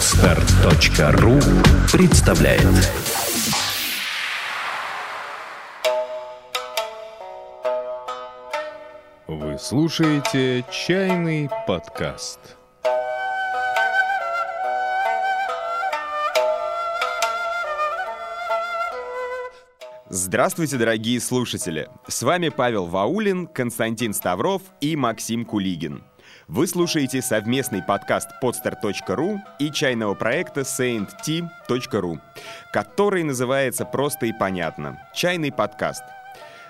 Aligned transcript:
Отстар.ру 0.00 1.38
представляет 1.92 2.64
Вы 9.26 9.58
слушаете 9.58 10.64
«Чайный 10.72 11.50
подкаст». 11.66 12.40
Здравствуйте, 20.08 20.78
дорогие 20.78 21.20
слушатели! 21.20 21.90
С 22.08 22.22
вами 22.22 22.48
Павел 22.48 22.86
Ваулин, 22.86 23.46
Константин 23.46 24.14
Ставров 24.14 24.62
и 24.80 24.96
Максим 24.96 25.44
Кулигин. 25.44 26.04
Вы 26.52 26.66
слушаете 26.66 27.22
совместный 27.22 27.80
подкаст 27.80 28.28
podster.ru 28.42 29.38
и 29.60 29.70
чайного 29.70 30.14
проекта 30.14 30.62
sainttea.ru, 30.62 32.18
который 32.72 33.22
называется 33.22 33.84
просто 33.84 34.26
и 34.26 34.32
понятно 34.32 35.00
«Чайный 35.14 35.52
подкаст». 35.52 36.02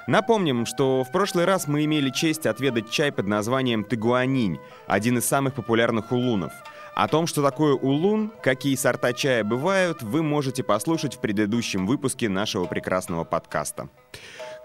Напомним, 0.06 0.66
что 0.66 1.02
в 1.02 1.10
прошлый 1.10 1.46
раз 1.46 1.66
мы 1.66 1.86
имели 1.86 2.10
честь 2.10 2.44
отведать 2.44 2.90
чай 2.90 3.10
под 3.10 3.26
названием 3.26 3.82
тыгуанинь, 3.82 4.58
один 4.86 5.16
из 5.16 5.24
самых 5.24 5.54
популярных 5.54 6.12
улунов– 6.12 6.52
о 6.94 7.08
том, 7.08 7.26
что 7.26 7.40
такое 7.40 7.72
улун, 7.72 8.30
какие 8.42 8.74
сорта 8.74 9.14
чая 9.14 9.44
бывают, 9.44 10.02
вы 10.02 10.22
можете 10.22 10.62
послушать 10.62 11.14
в 11.14 11.20
предыдущем 11.20 11.86
выпуске 11.86 12.28
нашего 12.28 12.66
прекрасного 12.66 13.24
подкаста. 13.24 13.88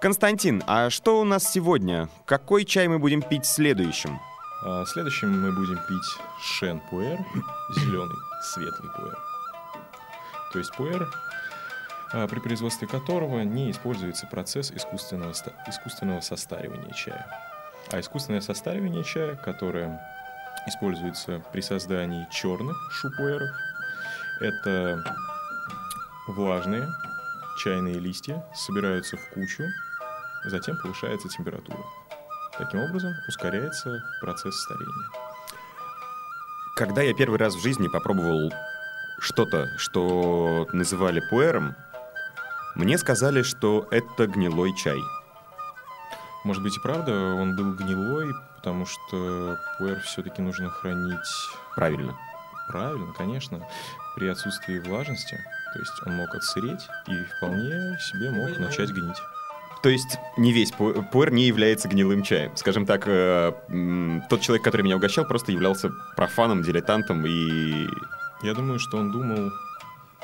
Константин, 0.02 0.61
а 0.67 0.89
что 0.89 1.22
у 1.22 1.23
нас 1.23 1.50
сегодня? 1.50 2.09
Какой 2.25 2.66
чай 2.66 2.89
мы 2.89 3.00
будем 3.00 3.22
пить 3.22 3.45
следующим? 3.45 4.20
А 4.67 4.83
следующим 4.87 5.29
мы 5.29 5.51
будем 5.51 5.77
пить 5.87 6.17
шен 6.41 6.81
пуэр, 6.89 7.19
зеленый, 7.75 8.17
светлый 8.41 8.89
пуэр. 8.95 9.17
То 10.52 10.57
есть 10.57 10.75
пуэр, 10.75 11.07
а, 12.11 12.27
при 12.27 12.39
производстве 12.39 12.88
которого 12.88 13.41
не 13.41 13.69
используется 13.69 14.25
процесс 14.25 14.72
искусственного, 14.72 15.33
искусственного 15.67 16.22
состаривания 16.22 16.91
чая. 16.94 17.27
А 17.91 17.99
искусственное 17.99 18.41
состаривание 18.41 19.03
чая, 19.03 19.35
которое 19.35 20.02
используется 20.66 21.44
при 21.53 21.61
создании 21.61 22.27
черных 22.31 22.75
шупуэров. 22.91 23.50
Это 24.41 25.03
влажные 26.27 26.88
чайные 27.63 28.00
листья 28.00 28.44
собираются 28.55 29.16
в 29.16 29.29
кучу, 29.29 29.63
затем 30.45 30.75
повышается 30.81 31.29
температура. 31.29 31.85
Таким 32.58 32.80
образом 32.80 33.14
ускоряется 33.28 34.02
процесс 34.22 34.56
старения. 34.61 35.09
Когда 36.75 37.02
я 37.02 37.14
первый 37.14 37.38
раз 37.38 37.56
в 37.56 37.62
жизни 37.62 37.88
попробовал 37.88 38.52
что-то, 39.20 39.70
что 39.78 40.67
называли 40.72 41.22
пуэром, 41.30 41.75
мне 42.75 42.97
сказали, 42.97 43.42
что 43.44 43.88
это 43.92 44.28
гнилой 44.28 44.75
чай. 44.75 45.00
Может 46.44 46.64
быть 46.64 46.78
и 46.78 46.80
правда, 46.80 47.12
он 47.34 47.56
был 47.56 47.73
гнилой, 47.73 48.31
потому 48.58 48.86
что 48.86 49.58
пуэр 49.78 50.00
все-таки 50.02 50.42
нужно 50.42 50.69
хранить... 50.69 51.19
Правильно. 51.75 52.16
Правильно, 52.67 53.14
конечно, 53.14 53.67
при 54.16 54.28
отсутствии 54.28 54.80
влажности. 54.80 55.38
То 55.73 55.80
есть 55.80 55.94
он 56.06 56.14
мог 56.14 56.34
отсыреть 56.34 56.88
и 57.08 57.23
вполне 57.38 57.97
себе 58.00 58.31
мог 58.31 58.58
начать 58.59 58.92
гнить. 58.92 59.17
То 59.86 59.89
есть 59.89 60.17
не 60.36 60.52
весь 60.52 60.72
пуэр 60.72 61.31
не 61.31 61.45
является 61.45 61.88
гнилым 61.88 62.23
чаем. 62.23 62.58
Скажем 62.58 62.88
так, 62.88 63.03
э, 63.05 63.52
тот 64.31 64.41
человек, 64.41 64.64
который 64.64 64.81
меня 64.81 64.95
угощал, 64.95 65.25
просто 65.25 65.52
являлся 65.52 65.91
профаном, 66.16 66.64
дилетантом 66.64 67.23
и... 67.28 67.88
Я 68.41 68.56
думаю, 68.56 68.80
что 68.80 68.97
он 68.97 69.11
думал, 69.11 69.52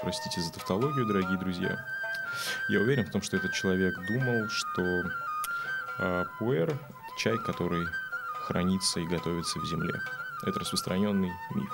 простите 0.02 0.42
за 0.42 0.52
тавтологию, 0.52 1.06
дорогие 1.06 1.38
друзья, 1.38 1.78
я 2.70 2.80
уверен 2.80 3.06
в 3.06 3.12
том, 3.12 3.22
что 3.22 3.38
этот 3.38 3.54
человек 3.54 3.94
думал, 4.08 4.50
что 4.50 5.04
э, 6.00 6.26
пуэр— 6.40 6.76
чай, 7.20 7.38
который 7.38 7.86
хранится 8.48 9.00
и 9.00 9.06
готовится 9.06 9.60
в 9.60 9.66
земле. 9.68 9.94
Это 10.42 10.60
распространенный 10.60 11.30
миф. 11.54 11.72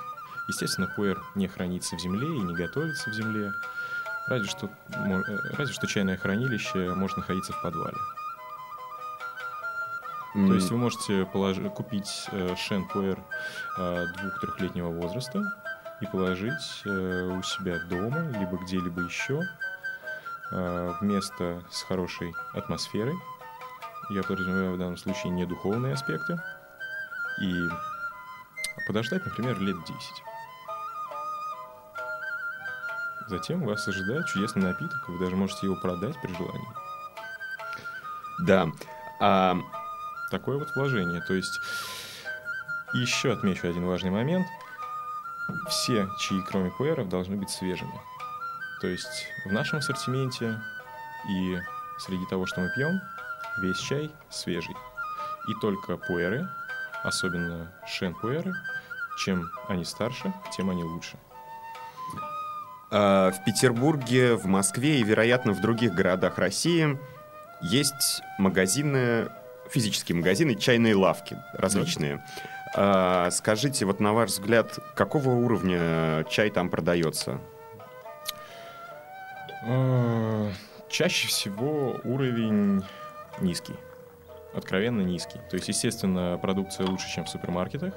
Естественно, 0.50 0.92
пуэр 0.94 1.24
не 1.36 1.48
хранится 1.48 1.96
в 1.96 2.02
земле 2.02 2.28
и 2.28 2.42
не 2.42 2.54
готовится 2.54 3.10
в 3.12 3.14
земле, 3.14 3.54
разве 4.28 4.48
что, 4.48 4.70
э, 4.90 5.22
разве 5.58 5.74
что 5.74 5.88
чайное 5.88 6.18
хранилище 6.18 6.94
может 6.94 7.18
находиться 7.18 7.54
в 7.54 7.62
подвале. 7.62 7.98
Mm. 10.36 10.48
То 10.48 10.54
есть 10.54 10.70
вы 10.70 10.78
можете 10.78 11.26
полож... 11.26 11.58
купить 11.74 12.28
э, 12.32 12.56
шен 12.56 12.88
пуэр 12.88 13.20
э, 13.80 14.06
двух-трехлетнего 14.18 14.90
возраста 14.90 15.42
и 16.02 16.06
положить 16.06 16.84
э, 16.86 17.38
у 17.40 17.42
себя 17.42 17.80
дома, 17.90 18.20
либо 18.38 18.58
где-либо 18.58 19.02
еще, 19.02 19.42
э, 20.52 20.94
в 21.00 21.04
место 21.04 21.64
с 21.72 21.82
хорошей 21.84 22.34
атмосферой. 22.54 23.16
Я 24.10 24.22
подразумеваю 24.24 24.76
в 24.76 24.78
данном 24.78 24.98
случае 24.98 25.32
не 25.32 25.46
духовные 25.46 25.94
аспекты, 25.94 26.40
и 27.42 27.68
подождать, 28.86 29.26
например, 29.26 29.60
лет 29.60 29.76
10. 29.86 29.98
Затем 33.28 33.66
вас 33.66 33.88
ожидает 33.88 34.28
чудесный 34.28 34.64
напиток, 34.64 35.08
вы 35.08 35.20
даже 35.20 35.36
можете 35.36 35.68
его 35.68 35.76
продать 35.76 36.16
при 36.22 36.34
желании. 36.34 36.68
Да. 38.40 38.68
А... 39.20 39.58
Такое 40.30 40.58
вот 40.58 40.68
вложение. 40.76 41.22
То 41.22 41.34
есть 41.34 41.60
еще 42.94 43.32
отмечу 43.32 43.68
один 43.68 43.86
важный 43.86 44.12
момент. 44.12 44.46
Все 45.70 46.08
чаи, 46.20 46.42
кроме 46.50 46.70
пуэров, 46.72 47.08
должны 47.08 47.38
быть 47.38 47.50
свежими. 47.50 48.00
То 48.82 48.88
есть 48.88 49.28
в 49.46 49.52
нашем 49.52 49.80
ассортименте 49.80 50.60
и 51.30 51.58
среди 52.00 52.26
того, 52.26 52.46
что 52.46 52.62
мы 52.62 52.70
пьем, 52.76 53.00
весь 53.62 53.80
чай 53.80 54.12
свежий. 54.30 54.76
И 55.48 55.54
только 55.62 55.96
пуэры 55.98 56.48
особенно 57.04 57.72
шенпуэры, 57.88 58.52
чем 59.18 59.50
они 59.70 59.86
старше, 59.86 60.34
тем 60.56 60.70
они 60.70 60.84
лучше. 60.84 61.18
А, 62.90 63.32
в 63.32 63.44
Петербурге, 63.44 64.36
в 64.36 64.46
Москве 64.46 65.00
и, 65.00 65.04
вероятно, 65.04 65.54
в 65.54 65.62
других 65.62 65.94
городах 65.94 66.38
России 66.38 66.98
есть 67.62 68.22
магазины, 68.38 69.30
физические 69.70 70.18
магазины, 70.18 70.56
чайные 70.56 70.96
лавки 70.96 71.38
различные. 71.54 72.24
Да. 72.76 73.32
скажите, 73.32 73.86
вот 73.86 74.00
на 74.00 74.14
ваш 74.14 74.32
взгляд, 74.32 74.78
какого 74.96 75.30
уровня 75.30 76.24
чай 76.30 76.50
там 76.50 76.70
продается? 76.70 77.40
А, 79.66 80.52
чаще 80.90 81.28
всего 81.28 82.00
уровень 82.04 82.84
низкий 83.42 83.76
откровенно 84.58 85.02
низкий. 85.02 85.40
То 85.50 85.56
есть, 85.56 85.68
естественно, 85.68 86.38
продукция 86.42 86.88
лучше, 86.88 87.10
чем 87.10 87.26
в 87.26 87.30
супермаркетах, 87.30 87.94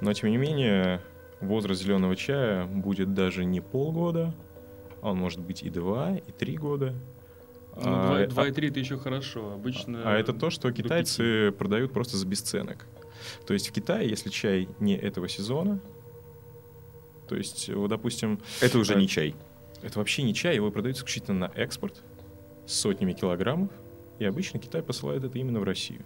но, 0.00 0.12
тем 0.12 0.30
не 0.30 0.36
менее, 0.36 1.00
возраст 1.40 1.82
зеленого 1.82 2.16
чая 2.16 2.66
будет 2.66 3.14
даже 3.14 3.44
не 3.44 3.60
полгода, 3.60 4.34
он 5.02 5.18
может 5.18 5.40
быть 5.40 5.62
и 5.62 5.70
два, 5.70 6.16
и 6.16 6.32
три 6.32 6.56
года. 6.56 6.94
Ну, 7.76 7.82
а, 7.84 8.26
2, 8.26 8.26
2 8.28 8.48
и 8.48 8.52
3 8.52 8.68
это 8.68 8.80
еще 8.80 8.96
хорошо. 8.98 9.52
Обычно. 9.52 10.02
А, 10.04 10.14
а 10.14 10.18
это 10.18 10.32
то, 10.32 10.50
что 10.50 10.70
китайцы 10.72 11.50
5. 11.50 11.56
продают 11.56 11.92
просто 11.92 12.16
за 12.16 12.26
бесценок. 12.26 12.86
То 13.46 13.54
есть 13.54 13.68
в 13.68 13.72
Китае, 13.72 14.08
если 14.08 14.30
чай 14.30 14.68
не 14.78 14.96
этого 14.96 15.28
сезона, 15.28 15.80
то 17.28 17.36
есть, 17.36 17.68
вот, 17.70 17.88
допустим... 17.88 18.40
Это 18.60 18.78
уже 18.78 18.94
э, 18.94 18.98
не 18.98 19.08
чай. 19.08 19.34
Это 19.82 19.98
вообще 19.98 20.22
не 20.22 20.34
чай, 20.34 20.54
его 20.54 20.70
продают 20.70 20.98
исключительно 20.98 21.48
на 21.48 21.52
экспорт 21.54 22.02
с 22.66 22.74
сотнями 22.74 23.12
килограммов. 23.12 23.70
И 24.18 24.24
обычно 24.24 24.60
Китай 24.60 24.82
посылает 24.82 25.24
это 25.24 25.38
именно 25.38 25.60
в 25.60 25.64
Россию. 25.64 26.04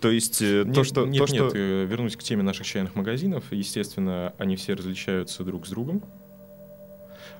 То 0.00 0.10
есть 0.10 0.40
э, 0.40 0.64
нет, 0.64 0.74
то, 0.74 0.84
что... 0.84 1.06
Нет, 1.06 1.26
то, 1.26 1.32
нет, 1.32 1.48
что... 1.50 1.58
Э, 1.58 1.84
вернусь 1.84 2.16
к 2.16 2.22
теме 2.22 2.42
наших 2.42 2.66
чайных 2.66 2.94
магазинов. 2.94 3.44
Естественно, 3.50 4.34
они 4.38 4.56
все 4.56 4.74
различаются 4.74 5.44
друг 5.44 5.66
с 5.66 5.70
другом. 5.70 6.02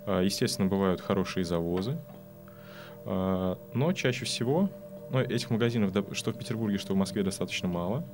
А, 0.06 0.22
естественно, 0.22 0.68
бывают 0.68 1.00
хорошие 1.00 1.44
завозы. 1.44 1.98
А, 3.04 3.58
но 3.74 3.92
чаще 3.92 4.24
всего... 4.24 4.70
Ну, 5.10 5.18
этих 5.18 5.50
магазинов, 5.50 5.92
что 6.12 6.30
в 6.30 6.38
Петербурге, 6.38 6.78
что 6.78 6.94
в 6.94 6.96
Москве, 6.96 7.24
достаточно 7.24 7.66
мало. 7.66 8.06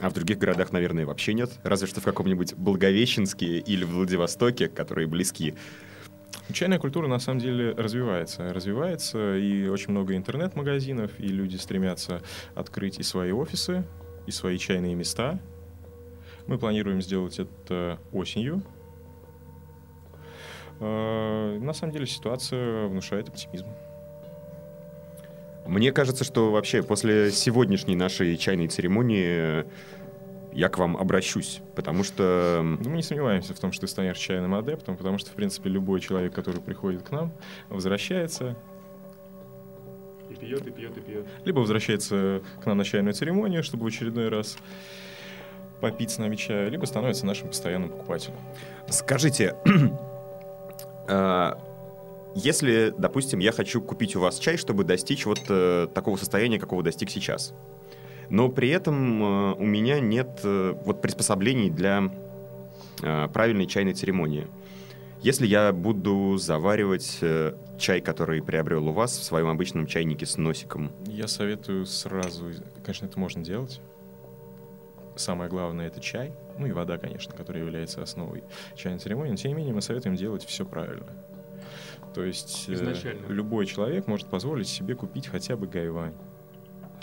А 0.00 0.08
в 0.08 0.14
других 0.14 0.38
городах, 0.38 0.72
наверное, 0.72 1.04
вообще 1.04 1.34
нет. 1.34 1.50
Разве 1.62 1.86
что 1.86 2.00
в 2.00 2.04
каком-нибудь 2.04 2.54
Благовещенске 2.54 3.58
или 3.58 3.84
в 3.84 3.90
Владивостоке, 3.90 4.68
которые 4.68 5.06
близки 5.06 5.54
Чайная 6.52 6.78
культура 6.78 7.06
на 7.06 7.18
самом 7.18 7.40
деле 7.40 7.72
развивается. 7.72 8.52
Развивается, 8.52 9.36
и 9.36 9.68
очень 9.68 9.90
много 9.90 10.16
интернет-магазинов, 10.16 11.12
и 11.18 11.28
люди 11.28 11.56
стремятся 11.56 12.22
открыть 12.54 12.98
и 12.98 13.02
свои 13.02 13.32
офисы, 13.32 13.84
и 14.26 14.30
свои 14.30 14.58
чайные 14.58 14.94
места. 14.94 15.38
Мы 16.46 16.58
планируем 16.58 17.00
сделать 17.00 17.38
это 17.38 17.98
осенью. 18.12 18.62
А, 20.80 21.58
на 21.58 21.72
самом 21.72 21.92
деле 21.92 22.06
ситуация 22.06 22.86
внушает 22.88 23.28
оптимизм. 23.28 23.66
Мне 25.66 25.92
кажется, 25.92 26.24
что 26.24 26.50
вообще 26.50 26.82
после 26.82 27.30
сегодняшней 27.30 27.94
нашей 27.94 28.36
чайной 28.36 28.66
церемонии 28.66 29.64
я 30.52 30.68
к 30.68 30.78
вам 30.78 30.96
обращусь, 30.96 31.60
потому 31.74 32.04
что... 32.04 32.60
Ну, 32.62 32.90
мы 32.90 32.96
не 32.96 33.02
сомневаемся 33.02 33.54
в 33.54 33.58
том, 33.58 33.72
что 33.72 33.82
ты 33.82 33.86
станешь 33.88 34.18
чайным 34.18 34.54
адептом, 34.54 34.96
потому 34.96 35.18
что, 35.18 35.30
в 35.30 35.34
принципе, 35.34 35.70
любой 35.70 36.00
человек, 36.00 36.34
который 36.34 36.60
приходит 36.60 37.02
к 37.02 37.10
нам, 37.10 37.32
возвращается, 37.68 38.56
И 40.30 40.34
пьет, 40.34 40.66
и 40.66 40.70
пьет, 40.70 40.96
и 40.96 41.00
пьет. 41.00 41.26
либо 41.44 41.60
возвращается 41.60 42.42
к 42.62 42.66
нам 42.66 42.78
на 42.78 42.84
чайную 42.84 43.14
церемонию, 43.14 43.62
чтобы 43.62 43.84
в 43.84 43.86
очередной 43.86 44.28
раз 44.28 44.56
попить 45.80 46.10
с 46.10 46.18
нами 46.18 46.36
чаю, 46.36 46.70
либо 46.70 46.84
становится 46.86 47.26
нашим 47.26 47.48
постоянным 47.48 47.90
покупателем. 47.90 48.36
Скажите, 48.88 49.56
а, 51.08 51.58
если, 52.34 52.94
допустим, 52.96 53.40
я 53.40 53.52
хочу 53.52 53.82
купить 53.82 54.16
у 54.16 54.20
вас 54.20 54.38
чай, 54.38 54.56
чтобы 54.56 54.84
достичь 54.84 55.26
вот 55.26 55.40
э, 55.48 55.88
такого 55.92 56.16
состояния, 56.16 56.58
какого 56.58 56.82
достиг 56.82 57.10
сейчас, 57.10 57.52
но 58.28 58.48
при 58.48 58.68
этом 58.68 59.22
э, 59.22 59.54
у 59.54 59.64
меня 59.64 60.00
нет 60.00 60.40
э, 60.44 60.74
вот 60.84 61.00
приспособлений 61.00 61.70
для 61.70 62.10
э, 63.02 63.28
правильной 63.28 63.66
чайной 63.66 63.94
церемонии. 63.94 64.46
Если 65.20 65.46
я 65.46 65.72
буду 65.72 66.36
заваривать 66.36 67.20
чай, 67.78 68.00
который 68.00 68.42
приобрел 68.42 68.88
у 68.88 68.92
вас 68.92 69.16
в 69.16 69.22
своем 69.22 69.46
обычном 69.46 69.86
чайнике 69.86 70.26
с 70.26 70.36
носиком, 70.36 70.90
Я 71.06 71.28
советую 71.28 71.86
сразу, 71.86 72.46
конечно, 72.84 73.06
это 73.06 73.20
можно 73.20 73.44
делать. 73.44 73.80
Самое 75.14 75.48
главное 75.48 75.86
это 75.86 76.00
чай, 76.00 76.32
ну 76.58 76.66
и 76.66 76.72
вода, 76.72 76.98
конечно, 76.98 77.36
которая 77.36 77.62
является 77.62 78.02
основой 78.02 78.42
чайной 78.74 78.98
церемонии. 78.98 79.30
Но 79.30 79.36
тем 79.36 79.50
не 79.50 79.58
менее 79.58 79.74
мы 79.74 79.82
советуем 79.82 80.16
делать 80.16 80.44
все 80.44 80.64
правильно. 80.64 81.12
То 82.14 82.24
есть 82.24 82.68
Изначально. 82.68 83.26
любой 83.28 83.66
человек 83.66 84.06
может 84.06 84.28
позволить 84.28 84.68
себе 84.68 84.94
купить 84.94 85.28
хотя 85.28 85.56
бы 85.56 85.66
гайвань. 85.66 86.14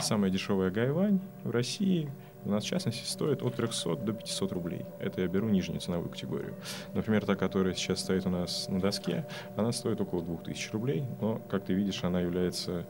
Самая 0.02 0.32
дешевая 0.32 0.72
гайвань 0.72 1.20
в 1.44 1.52
России 1.52 2.10
у 2.46 2.50
нас, 2.50 2.64
в 2.64 2.68
частности, 2.68 3.06
стоит 3.06 3.44
от 3.44 3.56
300 3.56 3.96
до 3.98 4.14
500 4.14 4.52
рублей. 4.54 4.86
Это 5.00 5.22
я 5.22 5.28
беру 5.28 5.50
нижнюю 5.50 5.82
ценовую 5.82 6.10
категорию. 6.10 6.56
Например, 6.94 7.26
та, 7.26 7.36
которая 7.36 7.74
сейчас 7.74 8.00
стоит 8.00 8.26
у 8.26 8.30
нас 8.30 8.68
на 8.70 8.80
доске, 8.80 9.28
она 9.58 9.72
стоит 9.72 10.00
около 10.00 10.24
2000 10.24 10.72
рублей, 10.72 11.04
но, 11.20 11.40
как 11.50 11.66
ты 11.66 11.74
видишь, 11.74 12.04
она 12.04 12.22
является 12.22 12.88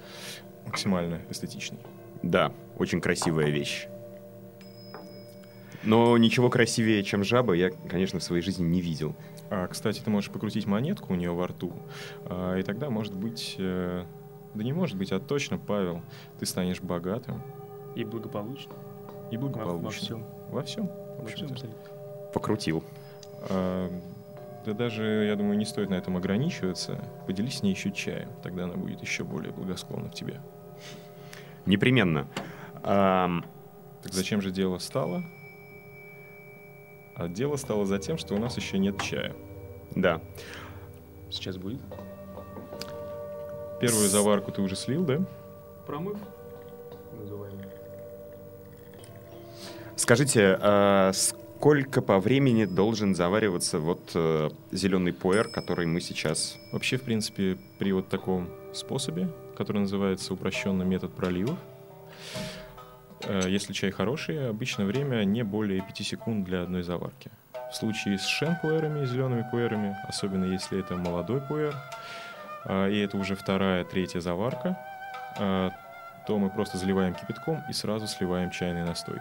максимально 0.65 1.21
эстетичной. 1.29 1.79
да, 2.21 2.51
очень 2.77 3.01
красивая 3.01 3.49
вещь. 3.49 3.87
Но 5.83 6.17
ничего 6.17 6.49
красивее, 6.49 7.03
чем 7.03 7.23
жаба, 7.23 7.53
я, 7.53 7.69
конечно, 7.71 8.19
в 8.19 8.23
своей 8.23 8.41
жизни 8.41 8.65
не 8.65 8.81
видел. 8.81 9.15
А, 9.49 9.67
кстати, 9.67 10.01
ты 10.01 10.09
можешь 10.09 10.29
покрутить 10.29 10.65
монетку 10.65 11.13
у 11.13 11.15
нее 11.15 11.31
во 11.31 11.47
рту, 11.47 11.73
а, 12.25 12.57
и 12.57 12.63
тогда, 12.63 12.89
может 12.89 13.15
быть, 13.15 13.55
э, 13.57 14.03
да 14.53 14.63
не 14.63 14.73
может 14.73 14.97
быть, 14.97 15.11
а 15.11 15.19
точно, 15.19 15.57
Павел, 15.57 16.01
ты 16.39 16.45
станешь 16.45 16.81
богатым 16.81 17.41
И 17.95 18.03
благополучно. 18.03 18.73
и 19.31 19.37
благополучным. 19.37 19.83
во 19.83 19.89
всем. 19.91 20.25
Во 20.49 20.63
всем. 20.63 20.89
Во 21.19 21.25
всем. 21.27 21.49
Покрутил. 22.33 22.83
А, 23.49 23.89
да 24.65 24.73
даже, 24.73 25.03
я 25.25 25.35
думаю, 25.35 25.57
не 25.57 25.65
стоит 25.65 25.89
на 25.89 25.95
этом 25.95 26.17
ограничиваться. 26.17 27.03
Поделись 27.27 27.57
с 27.59 27.63
ней 27.63 27.71
еще 27.73 27.91
чаем, 27.91 28.29
тогда 28.43 28.65
она 28.65 28.73
будет 28.75 29.01
еще 29.01 29.23
более 29.23 29.51
благосклонна 29.51 30.09
к 30.09 30.13
тебе. 30.15 30.41
Непременно. 31.65 32.27
Ам, 32.83 33.45
Так 34.03 34.13
зачем 34.13 34.41
же 34.41 34.51
дело 34.51 34.77
стало? 34.79 35.23
А 37.15 37.27
дело 37.27 37.57
стало 37.57 37.85
за 37.85 37.99
тем, 37.99 38.17
что 38.17 38.33
у 38.35 38.39
нас 38.39 38.55
еще 38.57 38.77
нет 38.79 38.99
чая. 39.01 39.35
да. 39.95 40.21
Сейчас 41.29 41.57
будет. 41.57 41.79
Первую 43.79 44.09
заварку 44.09 44.51
ты 44.51 44.61
уже 44.61 44.75
слил, 44.75 45.05
да? 45.05 45.19
Промыв. 45.85 46.17
Называемый. 47.17 47.65
Скажите, 49.95 50.57
а 50.61 51.11
сколько 51.13 52.01
по 52.01 52.19
времени 52.19 52.65
должен 52.65 53.15
завариваться 53.15 53.79
вот 53.79 54.01
зеленый 54.71 55.13
пуэр, 55.13 55.47
который 55.49 55.85
мы 55.85 56.01
сейчас... 56.01 56.57
Вообще, 56.71 56.97
в 56.97 57.03
принципе, 57.03 57.57
при 57.77 57.91
вот 57.91 58.09
таком 58.09 58.49
способе, 58.73 59.29
который 59.57 59.79
называется 59.79 60.33
упрощенный 60.33 60.85
метод 60.85 61.13
проливов, 61.13 61.57
э, 63.23 63.41
если 63.47 63.73
чай 63.73 63.91
хороший, 63.91 64.49
обычно 64.49 64.85
время 64.85 65.23
не 65.25 65.43
более 65.43 65.81
5 65.81 65.97
секунд 66.05 66.45
для 66.45 66.63
одной 66.63 66.83
заварки. 66.83 67.31
В 67.71 67.75
случае 67.75 68.17
с 68.17 68.25
шен-пуэрами, 68.25 69.05
зелеными 69.05 69.45
пуэрами, 69.51 69.97
особенно 70.07 70.45
если 70.45 70.79
это 70.79 70.95
молодой 70.95 71.41
пуэр, 71.41 71.75
и 72.65 72.99
это 72.99 73.17
уже 73.17 73.35
вторая, 73.35 73.83
третья 73.85 74.19
заварка, 74.19 74.77
а, 75.37 75.71
то 76.27 76.37
мы 76.37 76.49
просто 76.49 76.77
заливаем 76.77 77.15
кипятком 77.15 77.63
и 77.69 77.73
сразу 77.73 78.05
сливаем 78.05 78.51
чайный 78.51 78.83
настой, 78.83 79.19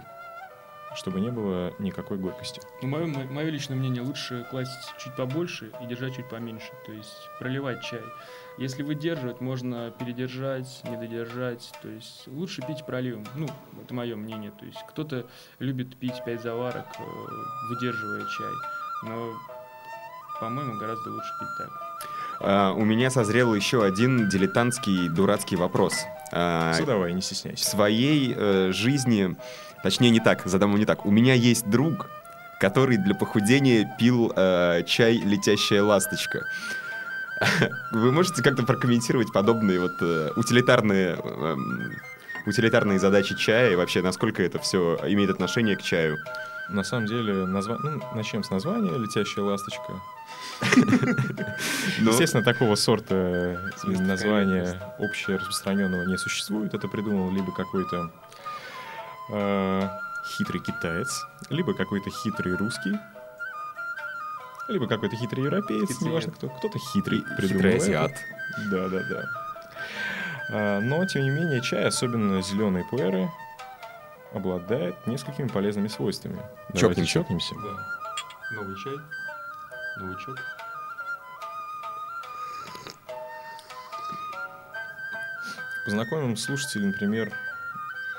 чтобы 0.95 1.21
не 1.21 1.31
было 1.31 1.73
никакой 1.79 2.19
горькости. 2.19 2.61
Ну, 2.83 2.89
мое, 2.89 3.07
мое 3.07 3.51
личное 3.51 3.77
мнение, 3.77 4.03
лучше 4.03 4.47
класть 4.51 4.93
чуть 4.99 5.15
побольше 5.17 5.71
и 5.83 5.87
держать 5.87 6.17
чуть 6.17 6.29
поменьше. 6.29 6.71
То 6.85 6.93
есть 6.93 7.31
проливать 7.39 7.83
чай. 7.83 8.03
Если 8.59 8.83
выдерживать, 8.83 9.41
можно 9.41 9.91
передержать, 9.93 10.83
не 10.85 10.97
додержать. 10.97 11.73
То 11.81 11.89
есть 11.89 12.27
лучше 12.27 12.61
пить 12.61 12.85
проливом. 12.85 13.25
Ну, 13.37 13.49
это 13.83 13.95
мое 13.95 14.17
мнение. 14.17 14.51
То 14.51 14.67
есть 14.67 14.79
кто-то 14.89 15.27
любит 15.61 15.97
пить 15.97 16.23
5 16.25 16.43
заварок, 16.43 16.87
э, 16.99 17.03
выдерживая 17.71 18.27
чай. 18.27 18.53
Но, 19.05 19.33
по-моему, 20.41 20.79
гораздо 20.79 21.11
лучше 21.11 21.31
пить 21.39 21.49
так. 21.57 21.88
А, 22.41 22.73
У 22.73 22.85
меня 22.85 23.11
созрел 23.11 23.55
еще 23.55 23.85
один 23.85 24.29
дилетантский 24.29 25.09
дурацкий 25.09 25.57
вопрос. 25.57 25.95
Задавай, 26.79 27.13
не 27.13 27.21
В 27.21 27.25
стесняйся. 27.25 27.69
своей 27.69 28.35
э, 28.37 28.71
жизни, 28.73 29.37
точнее 29.83 30.11
не 30.11 30.21
так, 30.21 30.43
задам 30.45 30.71
его 30.71 30.79
не 30.79 30.85
так. 30.85 31.07
У 31.07 31.11
меня 31.11 31.35
есть 31.35 31.69
друг, 31.69 32.09
который 32.61 32.97
для 32.97 33.15
похудения 33.15 33.91
пил 33.99 34.33
э, 34.37 34.83
чай 34.87 35.15
«Летящая 35.15 35.83
ласточка». 35.83 36.41
Вы 37.93 38.13
можете 38.13 38.43
как-то 38.43 38.65
прокомментировать 38.65 39.33
подобные 39.33 39.81
вот 39.81 39.93
э, 40.01 40.31
утилитарные, 40.37 41.17
эм, 41.23 41.93
утилитарные 42.47 42.99
задачи 42.99 43.37
чая 43.37 43.73
и 43.73 43.77
вообще 43.77 44.03
насколько 44.03 44.43
это 44.43 44.59
все 44.59 44.99
имеет 45.07 45.31
отношение 45.31 45.77
к 45.77 45.83
чаю? 45.83 46.19
На 46.69 46.83
самом 46.83 47.07
деле, 47.07 47.47
назва... 47.47 47.79
ну, 47.83 48.01
начнем 48.15 48.45
с 48.45 48.51
названия 48.51 48.97
«Летящая 48.97 49.45
ласточка». 49.45 50.01
Ну, 52.01 52.11
Естественно, 52.11 52.45
такого 52.45 52.75
сорта 52.75 53.73
названия 53.85 54.79
общераспространенного 54.99 56.05
не 56.05 56.19
существует. 56.19 56.75
Это 56.75 56.89
придумал 56.89 57.31
либо 57.31 57.53
какой-то 57.53 58.11
э, 59.31 59.89
хитрый 60.37 60.61
китаец, 60.61 61.25
либо 61.49 61.75
какой-то 61.75 62.11
хитрый 62.11 62.55
русский, 62.57 62.99
либо 64.69 64.87
какой-то 64.87 65.17
хитрый 65.17 65.45
европеец, 65.45 66.01
неважно 66.01 66.33
кто. 66.33 66.49
Кто-то 66.49 66.79
хитрый 66.79 67.23
придумал 67.37 67.63
хитрый 67.63 67.77
азиат. 67.77 68.13
Да, 68.71 68.89
да, 68.89 69.03
да. 69.09 69.25
А, 70.51 70.81
Но, 70.81 71.05
тем 71.07 71.23
не 71.23 71.31
менее, 71.31 71.63
чай, 71.63 71.87
особенно 71.87 72.43
зеленые 72.43 72.85
пуэры, 72.85 73.31
обладает 74.33 75.07
несколькими 75.07 75.49
полезными 75.49 75.89
свойствами. 75.89 76.41
Давайте 76.75 77.05
Чокнемся. 77.07 77.13
чокнемся. 77.13 77.55
Да. 77.57 78.57
Новый 78.57 78.77
чай. 78.77 78.95
Новичок. 79.99 80.37
Познакомим 85.85 86.37
слушателей, 86.37 86.89
например, 86.89 87.33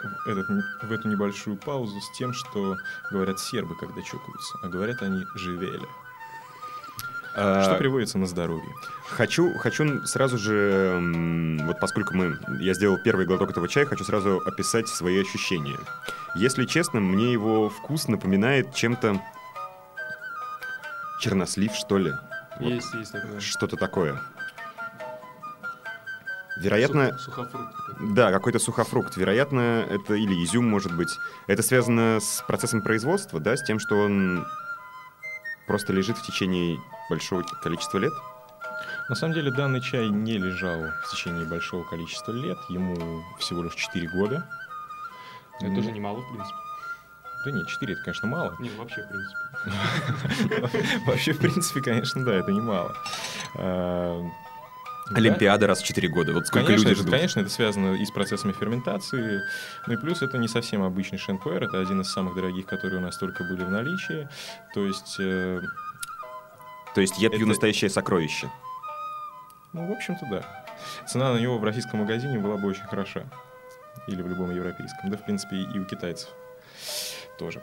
в, 0.02 0.28
этот, 0.28 0.48
в 0.82 0.92
эту 0.92 1.08
небольшую 1.08 1.58
паузу 1.58 2.00
с 2.00 2.18
тем, 2.18 2.34
что 2.34 2.78
говорят 3.12 3.40
сербы, 3.40 3.76
когда 3.78 4.02
чокаются, 4.02 4.58
а 4.64 4.68
говорят 4.68 5.02
они 5.02 5.24
«живели», 5.36 5.88
что 7.34 7.76
приводится 7.78 8.18
на 8.18 8.26
здоровье. 8.26 8.70
Хочу, 9.10 9.54
хочу 9.58 10.06
сразу 10.06 10.38
же, 10.38 11.60
вот 11.66 11.80
поскольку 11.80 12.16
мы, 12.16 12.38
я 12.60 12.74
сделал 12.74 12.98
первый 13.04 13.26
глоток 13.26 13.50
этого 13.52 13.68
чая, 13.68 13.86
хочу 13.86 14.04
сразу 14.04 14.42
описать 14.46 14.88
свои 14.88 15.20
ощущения. 15.22 15.78
Если 16.36 16.66
честно, 16.66 17.00
мне 17.00 17.32
его 17.32 17.70
вкус 17.70 18.08
напоминает 18.08 18.74
чем-то 18.76 19.22
чернослив, 21.20 21.74
что 21.74 21.98
ли. 21.98 22.14
Вот 22.60 22.70
Есть, 22.70 22.94
есть 22.94 23.12
такое. 23.12 23.40
Что-то 23.40 23.78
такое. 23.78 24.22
Вероятно, 26.62 27.18
Сух- 27.18 27.36
Сухофрукт. 27.36 27.74
да, 28.16 28.32
какой-то 28.32 28.60
сухофрукт. 28.60 29.16
Вероятно, 29.16 29.86
это 29.90 30.16
или 30.16 30.44
изюм, 30.44 30.68
может 30.68 30.94
быть. 30.96 31.10
Это 31.48 31.62
связано 31.64 32.20
с 32.20 32.44
процессом 32.48 32.82
производства, 32.82 33.40
да, 33.40 33.56
с 33.56 33.64
тем, 33.64 33.80
что 33.80 33.96
он 33.96 34.46
просто 35.68 35.94
лежит 35.94 36.18
в 36.18 36.26
течение 36.26 36.78
большого 37.10 37.44
количества 37.62 37.98
лет. 37.98 38.14
На 39.10 39.16
самом 39.16 39.34
деле 39.34 39.52
данный 39.52 39.82
чай 39.82 40.10
не 40.10 40.38
лежал 40.38 40.84
в 41.04 41.12
течение 41.12 41.46
большого 41.46 41.84
количества 41.84 42.32
лет, 42.32 42.58
ему 42.70 43.24
всего 43.40 43.64
лишь 43.64 43.76
4 43.76 44.08
года. 44.10 44.48
Это 45.60 45.76
тоже 45.76 45.92
немало, 45.92 46.22
в 46.22 46.32
принципе. 46.32 46.58
Да 47.46 47.52
нет, 47.52 47.68
4 47.68 47.94
это, 47.94 48.02
конечно, 48.04 48.28
мало. 48.28 48.56
Не, 48.60 48.70
вообще, 48.72 49.02
в 49.02 49.08
принципе. 49.08 51.00
Вообще, 51.06 51.34
в 51.34 51.40
принципе, 51.40 51.82
конечно, 51.82 52.24
да, 52.26 52.36
это 52.36 52.52
немало. 52.52 52.96
А, 53.56 54.30
Олимпиада 55.12 55.68
раз 55.68 55.82
в 55.82 55.86
4 55.86 56.08
года. 56.10 56.34
Вот 56.34 56.48
сколько 56.48 56.68
конечно, 56.68 56.90
люди 56.90 56.94
это, 56.94 57.02
ждут. 57.02 57.16
конечно, 57.16 57.40
это 57.40 57.50
связано 57.50 57.96
и 57.96 58.06
с 58.06 58.12
процессами 58.12 58.52
ферментации. 58.52 59.42
Ну 59.88 59.94
и 59.94 59.98
плюс 59.98 60.22
это 60.22 60.38
не 60.38 60.48
совсем 60.48 60.84
обычный 60.84 61.18
шенпуэр, 61.18 61.64
это 61.64 61.80
один 61.80 62.02
из 62.02 62.12
самых 62.12 62.36
дорогих, 62.36 62.66
которые 62.66 63.00
у 63.00 63.02
нас 63.02 63.18
только 63.18 63.44
были 63.44 63.64
в 63.64 63.72
наличии. 63.72 64.28
То 64.74 64.86
есть, 64.86 65.16
э, 65.20 65.62
То 66.96 67.02
есть 67.02 67.18
я 67.20 67.30
пью 67.30 67.40
Это- 67.40 67.48
настоящее 67.50 67.90
сокровище. 67.90 68.50
ну, 69.74 69.88
в 69.88 69.92
общем-то, 69.92 70.26
да. 70.30 70.66
Цена 71.08 71.34
на 71.34 71.38
него 71.40 71.58
в 71.58 71.64
российском 71.64 72.00
магазине 72.00 72.40
была 72.40 72.58
бы 72.58 72.68
очень 72.68 72.84
хороша. 72.86 73.24
Или 74.08 74.22
в 74.22 74.28
любом 74.28 74.50
европейском. 74.52 75.10
Да, 75.12 75.18
в 75.18 75.24
принципе, 75.26 75.58
и 75.58 75.80
у 75.80 75.86
китайцев 75.86 76.30
тоже. 77.38 77.62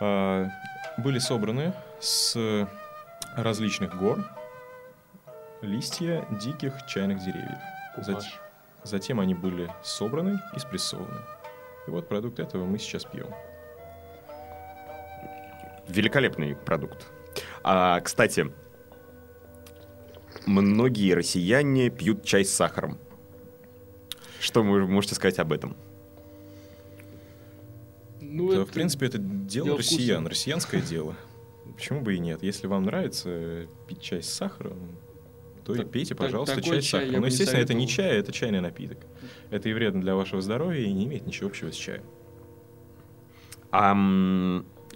А, 0.00 0.48
Были 0.96 1.18
собраны 1.18 1.72
с 2.00 2.66
различных 3.36 3.96
гор 3.96 4.24
листья 5.60 6.24
диких 6.30 6.86
чайных 6.86 7.18
деревьев. 7.24 7.58
Зат- 7.98 8.24
Затем 8.84 9.18
они 9.20 9.34
были 9.34 9.70
собраны 9.82 10.40
и 10.54 10.58
спрессованы. 10.58 11.20
И 11.86 11.90
вот 11.90 12.08
продукт 12.08 12.38
этого 12.38 12.64
мы 12.64 12.78
сейчас 12.78 13.04
пьем. 13.04 13.28
Великолепный 15.88 16.54
продукт. 16.54 17.06
А, 17.64 18.00
кстати, 18.00 18.52
многие 20.46 21.14
россияне 21.14 21.88
пьют 21.90 22.22
чай 22.24 22.44
с 22.44 22.52
сахаром. 22.54 22.98
Что 24.38 24.62
вы 24.62 24.86
можете 24.86 25.14
сказать 25.14 25.38
об 25.38 25.52
этом? 25.52 25.74
Ну, 28.20 28.48
Да, 28.50 28.56
это- 28.56 28.66
в 28.66 28.70
принципе, 28.72 29.06
это 29.06 29.16
дело, 29.18 29.66
дело 29.66 29.78
россиян, 29.78 30.20
вкуса. 30.24 30.30
россиянское 30.30 30.80
дело. 30.82 31.14
Почему 31.74 32.02
бы 32.02 32.14
и 32.14 32.18
нет? 32.18 32.42
Если 32.42 32.66
вам 32.66 32.84
нравится 32.84 33.66
пить 33.88 34.02
чай 34.02 34.22
с 34.22 34.28
сахаром, 34.28 34.78
то 35.64 35.74
и 35.74 35.78
Так- 35.78 35.90
пейте, 35.90 36.10
так- 36.14 36.18
пожалуйста, 36.18 36.60
чай 36.60 36.82
с 36.82 36.88
сахаром. 36.90 37.12
Но, 37.12 37.18
не 37.20 37.26
естественно, 37.26 37.60
это 37.60 37.72
не 37.72 37.88
чай, 37.88 38.18
это 38.18 38.32
чайный 38.32 38.60
напиток. 38.60 38.98
Это 39.50 39.70
и 39.70 39.72
вредно 39.72 40.02
для 40.02 40.14
вашего 40.14 40.42
здоровья, 40.42 40.80
и 40.84 40.92
не 40.92 41.04
имеет 41.06 41.26
ничего 41.26 41.48
общего 41.48 41.70
с 41.72 41.76
чаем. 41.76 42.02
А 43.70 43.94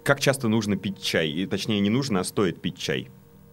как 0.09 0.19
часто 0.19 0.47
нужно 0.47 0.75
пить 0.75 1.03
чай? 1.03 1.29
И, 1.29 1.45
точнее, 1.45 1.79
не 1.81 1.91
нужно, 1.91 2.21
а 2.21 2.23
стоит 2.23 2.59
пить 2.59 2.79
чай. 2.79 3.11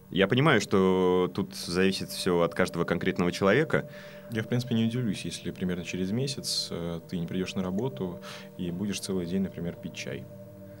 Я 0.09 0.27
понимаю, 0.27 0.59
что 0.59 1.31
тут 1.35 1.53
зависит 1.55 2.09
все 2.09 2.41
от 2.41 2.55
каждого 2.55 2.83
конкретного 2.83 3.31
человека. 3.31 3.87
Я, 4.31 4.41
в 4.41 4.47
принципе, 4.47 4.73
не 4.73 4.85
удивлюсь, 4.85 5.23
если 5.23 5.51
примерно 5.51 5.85
через 5.85 6.09
месяц 6.09 6.69
э, 6.71 6.99
ты 7.07 7.19
не 7.19 7.27
придешь 7.27 7.53
на 7.53 7.61
работу 7.61 8.19
и 8.57 8.71
будешь 8.71 8.99
целый 8.99 9.27
день, 9.27 9.43
например, 9.43 9.75
пить 9.75 9.93
чай. 9.93 10.25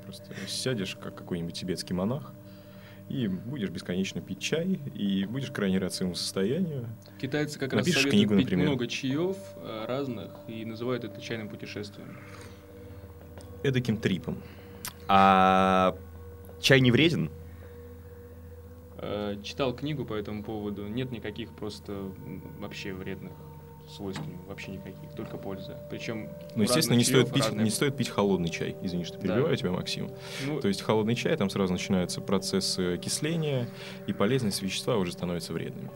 Просто 0.03 0.33
сядешь, 0.47 0.97
как 0.99 1.13
какой-нибудь 1.13 1.53
тибетский 1.53 1.93
монах, 1.93 2.33
и 3.07 3.27
будешь 3.27 3.69
бесконечно 3.69 4.19
пить 4.19 4.39
чай, 4.39 4.79
и 4.95 5.25
будешь 5.25 5.51
крайне 5.51 5.77
рад 5.77 5.93
своему 5.93 6.15
состоянию. 6.15 6.87
Китайцы 7.21 7.59
как 7.59 7.73
раз 7.73 7.85
Напишешь 7.85 8.01
советуют 8.01 8.29
книгу, 8.29 8.35
пить 8.35 8.45
например. 8.45 8.65
много 8.69 8.87
чаев 8.87 9.37
э, 9.57 9.85
разных 9.87 10.31
и 10.47 10.65
называют 10.65 11.03
это 11.03 11.21
чайным 11.21 11.49
путешествием. 11.49 12.17
Эдаким 13.61 13.97
трипом. 13.97 14.41
А 15.07 15.95
чай 16.59 16.79
не 16.81 16.91
вреден? 16.91 17.29
Э, 18.97 19.35
Читал 19.43 19.73
книгу 19.75 20.05
по 20.05 20.13
этому 20.13 20.43
поводу. 20.43 20.87
Нет 20.87 21.11
никаких 21.11 21.51
просто 21.51 22.11
вообще 22.59 22.93
вредных 22.93 23.33
свойств, 23.87 24.21
вообще 24.47 24.71
никаких, 24.71 25.13
только 25.15 25.37
польза. 25.37 25.77
Причем 25.89 26.27
Ну, 26.55 26.63
естественно, 26.63 26.97
не 26.97 27.05
стоит, 27.05 27.31
пить, 27.31 27.45
разная- 27.45 27.63
не 27.63 27.69
стоит 27.69 27.95
пить 27.95 28.09
холодный 28.09 28.49
чай. 28.49 28.75
Извини, 28.81 29.05
что 29.05 29.17
перебиваю 29.17 29.55
тебя, 29.55 29.71
Максим. 29.71 30.09
Ну, 30.45 30.59
То 30.59 30.67
есть 30.67 30.81
холодный 30.81 31.15
чай, 31.15 31.37
там 31.37 31.49
сразу 31.49 31.71
начинается 31.71 32.19
процесс 32.19 32.77
э, 32.79 32.95
окисления, 32.95 33.69
и 34.07 34.11
полезность 34.13 34.61
вещества 34.61 34.97
уже 34.97 35.13
становятся 35.13 35.53
вредными. 35.53 35.89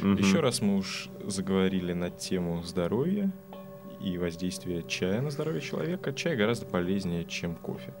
Мгм. 0.00 0.16
Еще 0.18 0.38
раз 0.40 0.60
мы 0.60 0.76
уж 0.76 1.08
заговорили 1.24 1.94
на 1.94 2.10
тему 2.10 2.62
здоровья 2.62 3.32
и 4.00 4.18
воздействия 4.18 4.84
чая 4.86 5.20
на 5.20 5.30
здоровье 5.30 5.62
человека. 5.62 6.12
Чай 6.12 6.36
гораздо 6.36 6.66
полезнее, 6.66 7.24
чем 7.24 7.56
кофе. 7.56 7.92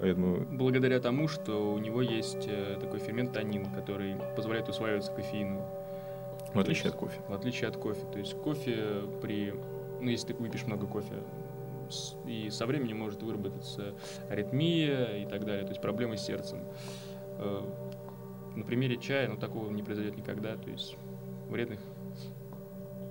Поэтому 0.00 0.44
благодаря 0.50 1.00
тому, 1.00 1.26
что 1.28 1.72
у 1.72 1.78
него 1.78 2.02
есть 2.02 2.46
э, 2.48 2.76
такой 2.80 2.98
фермент 3.00 3.32
танин, 3.32 3.66
который 3.74 4.16
позволяет 4.36 4.68
усваиваться 4.68 5.10
кофеину, 5.12 5.62
в 6.52 6.58
отличие 6.58 6.90
от 6.90 6.96
кофе. 6.96 7.18
в 7.28 7.32
отличие 7.32 7.68
от 7.68 7.76
кофе. 7.76 8.04
То 8.12 8.18
есть 8.18 8.34
кофе 8.40 9.02
при... 9.22 9.54
Ну, 10.00 10.08
если 10.10 10.28
ты 10.28 10.34
выпьешь 10.34 10.64
много 10.66 10.86
кофе, 10.86 11.14
и 12.26 12.50
со 12.50 12.66
временем 12.66 12.98
может 12.98 13.22
выработаться 13.22 13.94
аритмия 14.28 15.22
и 15.22 15.24
так 15.26 15.44
далее, 15.44 15.62
то 15.64 15.70
есть 15.70 15.80
проблемы 15.80 16.16
с 16.18 16.22
сердцем. 16.22 16.60
Э, 17.38 17.62
На 18.56 18.64
примере 18.64 18.96
чая, 18.98 19.28
ну, 19.28 19.36
такого 19.36 19.70
не 19.70 19.82
произойдет 19.82 20.16
никогда, 20.16 20.56
то 20.56 20.68
есть 20.70 20.96
вредных 21.48 21.78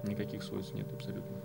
никаких 0.04 0.44
свойств 0.44 0.74
нет 0.74 0.92
абсолютно. 0.94 1.36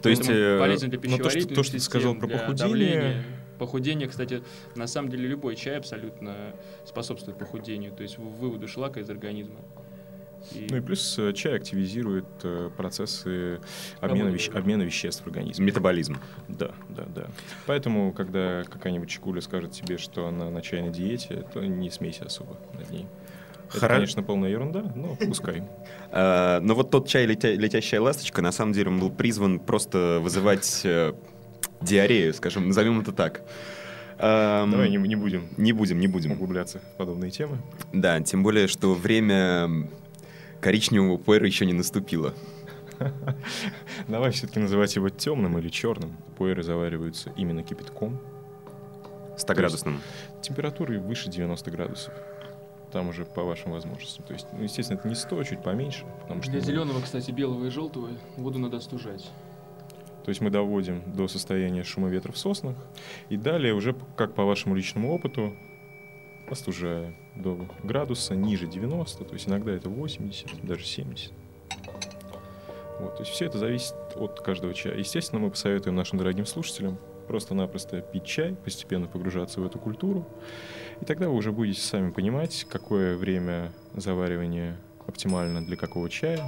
То 0.00 0.08
есть, 0.08 0.22
Поэтому 0.26 0.38
э, 0.38 0.58
полезен 0.58 0.90
для 0.90 0.98
но 1.10 1.18
то, 1.18 1.30
что- 1.30 1.54
то, 1.54 1.62
что 1.62 1.72
ты 1.72 1.80
сказал 1.80 2.14
про 2.14 2.28
похудение- 2.28 2.56
давления. 2.56 3.24
Похудение, 3.66 4.08
кстати, 4.08 4.42
на 4.74 4.88
самом 4.88 5.08
деле 5.08 5.28
любой 5.28 5.54
чай 5.54 5.78
абсолютно 5.78 6.34
способствует 6.84 7.38
похудению, 7.38 7.92
то 7.92 8.02
есть 8.02 8.18
выводу 8.18 8.66
шлака 8.66 8.98
из 8.98 9.08
организма. 9.08 9.60
И 10.50 10.66
Ну 10.68 10.78
и 10.78 10.80
плюс 10.80 11.16
э, 11.20 11.32
чай 11.32 11.54
активизирует 11.54 12.24
э, 12.42 12.70
процессы 12.76 13.60
обмена, 14.00 14.30
веще- 14.30 14.50
обмена 14.52 14.82
веществ 14.82 15.22
в 15.22 15.28
организме. 15.28 15.64
метаболизм. 15.64 16.16
Да, 16.48 16.72
да, 16.88 17.04
да. 17.14 17.26
Поэтому, 17.66 18.12
когда 18.12 18.64
какая-нибудь 18.64 19.08
чекуля 19.08 19.40
скажет 19.40 19.70
тебе, 19.70 19.96
что 19.96 20.26
она 20.26 20.50
на 20.50 20.60
чайной 20.60 20.90
диете, 20.90 21.44
то 21.54 21.60
не 21.64 21.88
смейся 21.88 22.24
особо 22.24 22.56
над 22.74 22.90
ней. 22.90 23.06
Это, 23.72 23.86
конечно, 23.86 24.24
полная 24.24 24.50
ерунда, 24.50 24.92
но 24.96 25.14
пускай. 25.24 25.62
А, 26.10 26.58
Но 26.60 26.74
вот 26.74 26.90
тот 26.90 27.06
чай 27.08 27.24
«Летя- 27.26 27.54
«Летящая 27.54 28.00
ласточка» 28.00 28.42
на 28.42 28.50
самом 28.52 28.72
деле 28.72 28.90
он 28.90 28.98
был 29.00 29.10
призван 29.10 29.60
просто 29.60 30.18
вызывать 30.20 30.82
э, 30.84 31.14
диарею, 31.82 32.32
скажем, 32.34 32.68
назовем 32.68 33.00
это 33.00 33.12
так. 33.12 33.42
Ам, 34.18 34.70
Давай 34.70 34.88
не, 34.90 34.96
не 34.98 35.16
будем 35.16 35.48
не 35.56 35.72
будем, 35.72 35.98
не 35.98 36.06
будем. 36.06 36.32
углубляться 36.32 36.78
в 36.78 36.96
подобные 36.96 37.30
темы. 37.30 37.58
Да, 37.92 38.20
тем 38.20 38.42
более, 38.42 38.68
что 38.68 38.94
время 38.94 39.88
коричневого 40.60 41.16
пуэра 41.16 41.46
еще 41.46 41.66
не 41.66 41.72
наступило. 41.72 42.34
Давай 44.08 44.30
все-таки 44.30 44.60
называть 44.60 44.94
его 44.96 45.08
темным 45.08 45.58
или 45.58 45.68
черным. 45.68 46.16
Пуэры 46.38 46.62
завариваются 46.62 47.32
именно 47.36 47.62
кипятком. 47.62 48.20
100-градусным. 49.36 49.98
Температурой 50.42 50.98
выше 50.98 51.28
90 51.30 51.70
градусов. 51.70 52.14
Там 52.92 53.08
уже 53.08 53.24
по 53.24 53.42
вашим 53.42 53.72
возможностям. 53.72 54.24
То 54.26 54.34
есть, 54.34 54.46
ну, 54.52 54.62
естественно, 54.62 54.98
это 54.98 55.08
не 55.08 55.14
100, 55.14 55.42
чуть 55.44 55.62
поменьше. 55.62 56.04
Потому 56.22 56.42
что 56.42 56.50
Для 56.52 56.60
мы- 56.60 56.66
зеленого, 56.66 57.00
кстати, 57.00 57.30
белого 57.30 57.64
и 57.66 57.70
желтого 57.70 58.10
воду 58.36 58.58
надо 58.58 58.76
остужать. 58.76 59.30
То 60.24 60.28
есть 60.28 60.40
мы 60.40 60.50
доводим 60.50 61.02
до 61.06 61.28
состояния 61.28 61.82
шума 61.82 62.08
ветра 62.08 62.32
в 62.32 62.38
соснах. 62.38 62.76
И 63.28 63.36
далее 63.36 63.74
уже, 63.74 63.94
как 64.16 64.34
по 64.34 64.44
вашему 64.44 64.74
личному 64.74 65.12
опыту, 65.12 65.54
остужая 66.48 67.14
до 67.34 67.66
градуса 67.82 68.34
ниже 68.34 68.66
90, 68.66 69.24
то 69.24 69.32
есть 69.32 69.48
иногда 69.48 69.72
это 69.72 69.88
80, 69.88 70.64
даже 70.64 70.84
70. 70.84 71.32
Вот, 73.00 73.16
то 73.16 73.22
есть 73.22 73.32
все 73.32 73.46
это 73.46 73.58
зависит 73.58 73.94
от 74.14 74.40
каждого 74.40 74.74
чая. 74.74 74.96
Естественно, 74.96 75.40
мы 75.40 75.50
посоветуем 75.50 75.96
нашим 75.96 76.18
дорогим 76.18 76.46
слушателям 76.46 76.98
просто-напросто 77.26 78.00
пить 78.00 78.24
чай, 78.24 78.54
постепенно 78.54 79.06
погружаться 79.06 79.60
в 79.60 79.66
эту 79.66 79.78
культуру. 79.78 80.26
И 81.00 81.04
тогда 81.04 81.28
вы 81.28 81.34
уже 81.34 81.50
будете 81.50 81.80
сами 81.80 82.10
понимать, 82.10 82.66
какое 82.68 83.16
время 83.16 83.72
заваривания 83.94 84.78
оптимально 85.06 85.64
для 85.64 85.76
какого 85.76 86.08
чая, 86.08 86.40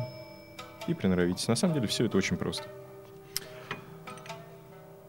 и 0.87 0.95
приноровитесь. 0.95 1.49
На 1.49 1.57
самом 1.57 1.75
деле 1.75 1.87
все 1.87 2.05
это 2.05 2.17
очень 2.19 2.37
просто. 2.37 2.69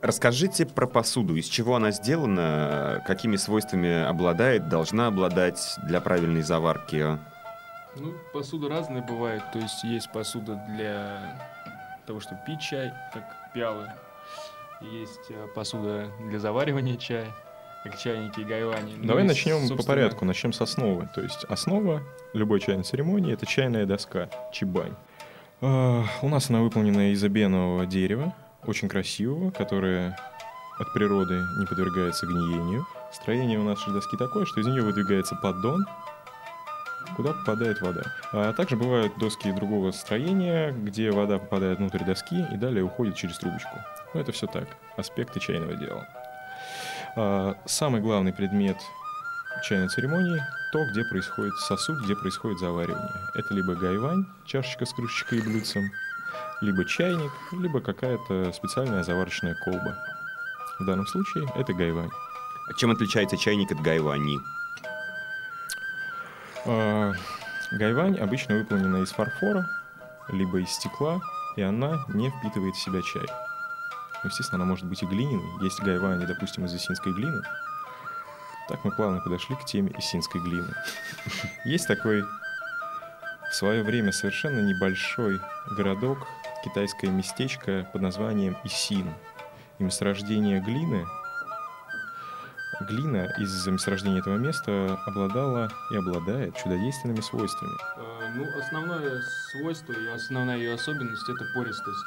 Расскажите 0.05 0.67
про 0.67 0.85
посуду. 0.85 1.35
Из 1.35 1.47
чего 1.47 1.75
она 1.75 1.89
сделана, 1.89 3.03
какими 3.07 3.37
свойствами 3.37 4.03
обладает, 4.03 4.69
должна 4.69 5.07
обладать 5.07 5.77
для 5.87 5.99
правильной 5.99 6.43
заварки. 6.43 7.17
Ну, 7.95 8.13
посуда 8.31 8.69
разная 8.69 9.01
бывает. 9.01 9.41
То 9.51 9.57
есть 9.57 9.83
есть 9.83 10.11
посуда 10.11 10.63
для 10.69 11.41
того, 12.05 12.19
чтобы 12.19 12.39
пить 12.45 12.61
чай, 12.61 12.93
как 13.13 13.23
пиалы. 13.55 13.91
Есть 14.81 15.31
э, 15.31 15.47
посуда 15.55 16.11
для 16.29 16.37
заваривания 16.37 16.97
чая, 16.97 17.33
как 17.83 17.97
чайники 17.97 18.41
и 18.41 18.43
гайвани. 18.43 18.93
Ну 18.97 19.07
Давай 19.07 19.23
и, 19.23 19.27
начнем 19.27 19.61
по 19.61 19.67
собственно, 19.69 19.87
порядку, 19.87 20.25
начнем 20.25 20.53
с 20.53 20.61
основы. 20.61 21.09
То 21.15 21.21
есть 21.21 21.45
основа 21.45 22.03
любой 22.33 22.59
чайной 22.59 22.83
церемонии 22.83 23.33
это 23.33 23.47
чайная 23.47 23.87
доска, 23.87 24.29
чибань. 24.53 24.93
А, 25.61 26.03
у 26.21 26.29
нас 26.29 26.51
она 26.51 26.61
выполнена 26.61 27.11
из 27.11 27.23
обенового 27.23 27.87
дерева, 27.87 28.35
очень 28.67 28.89
красивого, 28.89 29.51
которое 29.51 30.17
от 30.79 30.93
природы 30.93 31.41
не 31.57 31.65
подвергается 31.65 32.25
гниению. 32.25 32.85
Строение 33.13 33.59
у 33.59 33.63
нашей 33.63 33.93
доски 33.93 34.17
такое, 34.17 34.45
что 34.45 34.59
из 34.59 34.67
нее 34.67 34.81
выдвигается 34.81 35.35
поддон, 35.35 35.85
куда 37.15 37.33
попадает 37.33 37.81
вода. 37.81 38.03
А 38.33 38.53
также 38.53 38.75
бывают 38.75 39.17
доски 39.17 39.51
другого 39.51 39.91
строения, 39.91 40.71
где 40.71 41.11
вода 41.11 41.37
попадает 41.37 41.79
внутрь 41.79 42.03
доски 42.03 42.45
и 42.51 42.57
далее 42.57 42.83
уходит 42.83 43.15
через 43.15 43.37
трубочку. 43.37 43.77
Но 44.13 44.19
это 44.19 44.31
все 44.31 44.47
так, 44.47 44.67
аспекты 44.97 45.39
чайного 45.39 45.75
дела. 45.75 46.07
А, 47.15 47.55
Самый 47.65 48.01
главный 48.01 48.33
предмет 48.33 48.77
чайной 49.63 49.87
церемонии 49.87 50.41
то, 50.71 50.85
где 50.91 51.05
происходит 51.05 51.53
сосуд, 51.59 52.03
где 52.03 52.15
происходит 52.15 52.59
заваривание. 52.59 53.13
Это 53.35 53.53
либо 53.53 53.75
гайвань, 53.75 54.25
чашечка 54.45 54.85
с 54.85 54.93
кружечкой 54.93 55.39
и 55.39 55.41
блюдцем, 55.41 55.89
либо 56.61 56.85
чайник, 56.85 57.31
либо 57.51 57.81
какая-то 57.81 58.51
специальная 58.51 59.03
заварочная 59.03 59.55
колба. 59.63 59.97
В 60.79 60.85
данном 60.85 61.07
случае 61.07 61.47
это 61.55 61.73
гайвань. 61.73 62.09
Чем 62.77 62.91
отличается 62.91 63.37
чайник 63.37 63.71
от 63.71 63.81
гайвани? 63.81 64.37
А, 66.65 67.13
Гайвань 67.71 68.17
обычно 68.17 68.55
выполнена 68.55 68.97
из 68.97 69.11
фарфора, 69.11 69.67
либо 70.29 70.59
из 70.59 70.69
стекла, 70.69 71.19
и 71.55 71.61
она 71.61 72.05
не 72.09 72.29
впитывает 72.29 72.75
в 72.75 72.81
себя 72.81 73.01
чай. 73.01 73.25
Ну, 74.23 74.29
естественно, 74.29 74.63
она 74.63 74.71
может 74.71 74.85
быть 74.85 75.01
и 75.01 75.05
глиняной. 75.05 75.63
Есть 75.63 75.81
гайвани, 75.81 76.25
допустим, 76.25 76.65
из 76.65 76.73
исинской 76.73 77.13
глины. 77.13 77.41
Так 78.69 78.83
мы 78.83 78.91
плавно 78.91 79.19
подошли 79.19 79.55
к 79.55 79.65
теме 79.65 79.91
исинской 79.97 80.41
глины. 80.41 80.73
Есть 81.65 81.87
такой 81.87 82.23
в 83.51 83.55
свое 83.55 83.83
время 83.83 84.11
совершенно 84.11 84.59
небольшой 84.59 85.39
городок, 85.77 86.27
китайское 86.63 87.09
местечко 87.09 87.87
под 87.93 88.01
названием 88.01 88.57
Исин. 88.63 89.13
И 89.79 89.83
месторождение 89.83 90.61
глины 90.61 91.05
Глина 92.81 93.27
из-за 93.37 93.71
месторождения 93.71 94.19
этого 94.19 94.37
места 94.37 94.99
обладала 95.05 95.69
и 95.91 95.95
обладает 95.95 96.57
чудодейственными 96.57 97.21
свойствами. 97.21 97.71
Э, 97.97 98.33
Ну, 98.35 98.59
основное 98.59 99.21
свойство 99.51 99.93
и 99.93 100.07
основная 100.07 100.57
ее 100.57 100.73
особенность 100.73 101.29
это 101.29 101.45
пористость. 101.53 102.05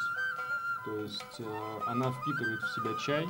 То 0.84 0.98
есть 1.00 1.40
э, 1.40 1.80
она 1.86 2.12
впитывает 2.12 2.60
в 2.60 2.74
себя 2.74 2.90
чай, 3.06 3.26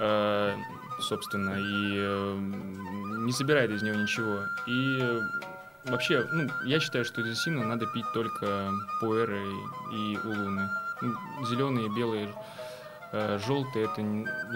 э, 0.00 0.56
собственно, 1.00 1.54
и 1.56 3.24
не 3.24 3.32
собирает 3.32 3.70
из 3.70 3.82
него 3.82 3.96
ничего. 3.96 4.40
И 4.66 5.20
вообще, 5.84 6.26
ну, 6.32 6.48
я 6.64 6.80
считаю, 6.80 7.04
что 7.04 7.20
из 7.22 7.30
осины 7.38 7.64
надо 7.64 7.86
пить 7.86 8.06
только 8.14 8.70
пуэры 9.00 9.42
и 9.92 10.18
улуны. 10.24 10.68
зеленые, 11.48 11.88
белые, 11.94 12.34
э, 13.12 13.38
желтые 13.46 13.84
это 13.86 14.00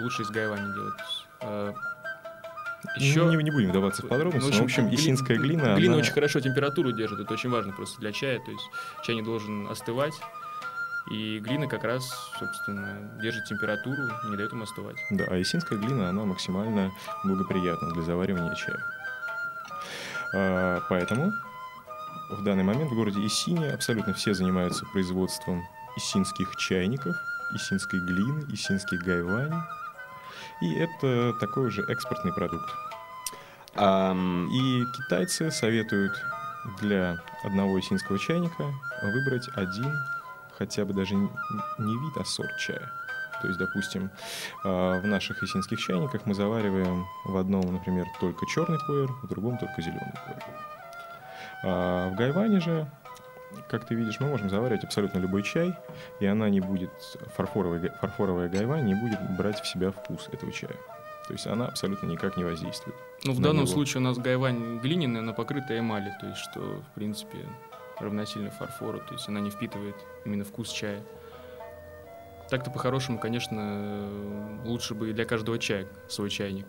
лучше 0.01 0.23
из 0.23 0.29
гайвани 0.29 0.73
делать. 0.73 0.99
Э, 1.41 1.73
Еще... 2.97 3.21
Не, 3.25 3.37
не 3.43 3.51
будем 3.51 3.69
вдаваться 3.69 4.05
в 4.05 4.09
подробности, 4.09 4.51
ну, 4.51 4.59
в 4.59 4.63
общем, 4.63 4.89
гли- 4.89 4.95
исинская 4.95 5.37
глина... 5.37 5.75
Глина 5.75 5.93
она- 5.93 6.01
очень 6.01 6.11
хорошо 6.13 6.41
температуру 6.41 6.91
держит, 6.91 7.19
это 7.21 7.33
очень 7.33 7.49
важно 7.49 7.71
просто 7.71 7.99
для 8.01 8.11
чая, 8.11 8.39
то 8.39 8.51
есть 8.51 8.63
чай 9.05 9.15
не 9.15 9.21
должен 9.21 9.67
остывать, 9.67 10.13
и 11.11 11.39
глина 11.39 11.67
как 11.67 11.85
раз, 11.85 12.03
собственно, 12.37 13.09
держит 13.21 13.45
температуру 13.45 14.01
и 14.25 14.29
не 14.31 14.35
дает 14.37 14.51
ему 14.51 14.63
остывать. 14.63 14.97
Да, 15.11 15.23
а 15.29 15.41
исинская 15.41 15.77
глина, 15.79 16.09
она 16.09 16.25
максимально 16.25 16.91
благоприятна 17.23 17.91
для 17.93 18.03
заваривания 18.03 18.53
чая. 18.55 18.79
А, 20.33 20.81
поэтому 20.89 21.31
в 22.29 22.43
данный 22.43 22.63
момент 22.63 22.91
в 22.91 22.95
городе 22.95 23.25
Исине 23.25 23.71
абсолютно 23.71 24.13
все 24.13 24.33
занимаются 24.33 24.85
производством 24.85 25.63
исинских 25.97 26.55
чайников, 26.57 27.15
исинской 27.53 27.99
глины, 27.99 28.45
исинских 28.51 29.03
гайвани. 29.03 29.55
И 30.61 30.73
это 30.75 31.33
такой 31.39 31.69
же 31.69 31.83
экспортный 31.83 32.33
продукт. 32.33 32.69
Ам, 33.75 34.49
И 34.51 34.83
китайцы 34.97 35.51
советуют 35.51 36.13
для 36.81 37.17
одного 37.43 37.79
исинского 37.79 38.17
чайника 38.17 38.71
выбрать 39.03 39.49
один, 39.55 39.91
хотя 40.57 40.85
бы 40.85 40.93
даже 40.93 41.15
не 41.15 41.29
вид, 41.99 42.17
а 42.17 42.25
сорт 42.25 42.57
чая. 42.57 42.91
То 43.43 43.49
есть, 43.49 43.59
допустим, 43.59 44.09
а, 44.63 45.01
в 45.01 45.05
наших 45.05 45.43
исинских 45.43 45.77
чайниках 45.77 46.25
мы 46.25 46.33
завариваем 46.33 47.05
в 47.25 47.35
одном, 47.35 47.73
например, 47.73 48.05
только 48.21 48.45
черный 48.45 48.79
пуэр, 48.87 49.11
в 49.21 49.27
другом 49.27 49.57
только 49.57 49.81
зеленый 49.81 50.13
пуэр. 50.25 50.43
А 51.65 52.09
в 52.09 52.15
гайване 52.15 52.61
же, 52.61 52.87
как 53.69 53.85
ты 53.85 53.95
видишь, 53.95 54.21
мы 54.21 54.29
можем 54.29 54.49
заваривать 54.49 54.85
абсолютно 54.85 55.19
любой 55.19 55.43
чай, 55.43 55.75
и 56.21 56.25
она 56.25 56.49
не 56.49 56.61
будет, 56.61 56.89
фарфоровая, 57.35 57.93
фарфоровая 57.99 58.47
гайвань 58.47 58.85
не 58.85 58.95
будет 58.95 59.19
брать 59.37 59.59
в 59.59 59.67
себя 59.67 59.91
вкус 59.91 60.29
этого 60.31 60.53
чая. 60.53 60.77
То 61.27 61.33
есть 61.33 61.45
она 61.45 61.67
абсолютно 61.67 62.05
никак 62.05 62.37
не 62.37 62.45
воздействует. 62.45 62.95
Ну, 63.25 63.33
в 63.33 63.41
данном 63.41 63.65
него. 63.65 63.73
случае 63.73 63.99
у 63.99 64.03
нас 64.05 64.17
гайвань 64.17 64.79
глиняная, 64.79 65.21
но 65.21 65.33
покрыта 65.33 65.77
эмали, 65.77 66.15
то 66.21 66.27
есть 66.27 66.39
что, 66.39 66.61
в 66.61 66.95
принципе, 66.95 67.39
равносильно 67.99 68.51
фарфору, 68.51 68.99
то 68.99 69.15
есть 69.15 69.27
она 69.27 69.41
не 69.41 69.49
впитывает 69.49 69.95
именно 70.23 70.45
вкус 70.45 70.71
чая. 70.71 71.03
Так-то 72.53 72.69
по-хорошему, 72.69 73.17
конечно, 73.17 73.57
э, 73.59 74.57
лучше 74.65 74.93
бы 74.93 75.09
и 75.09 75.13
для 75.13 75.25
каждого 75.25 75.57
чая 75.57 75.87
свой 76.07 76.29
чайник. 76.29 76.67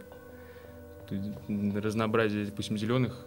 Разнообразие, 1.75 2.47
допустим, 2.47 2.79
зеленых 2.79 3.27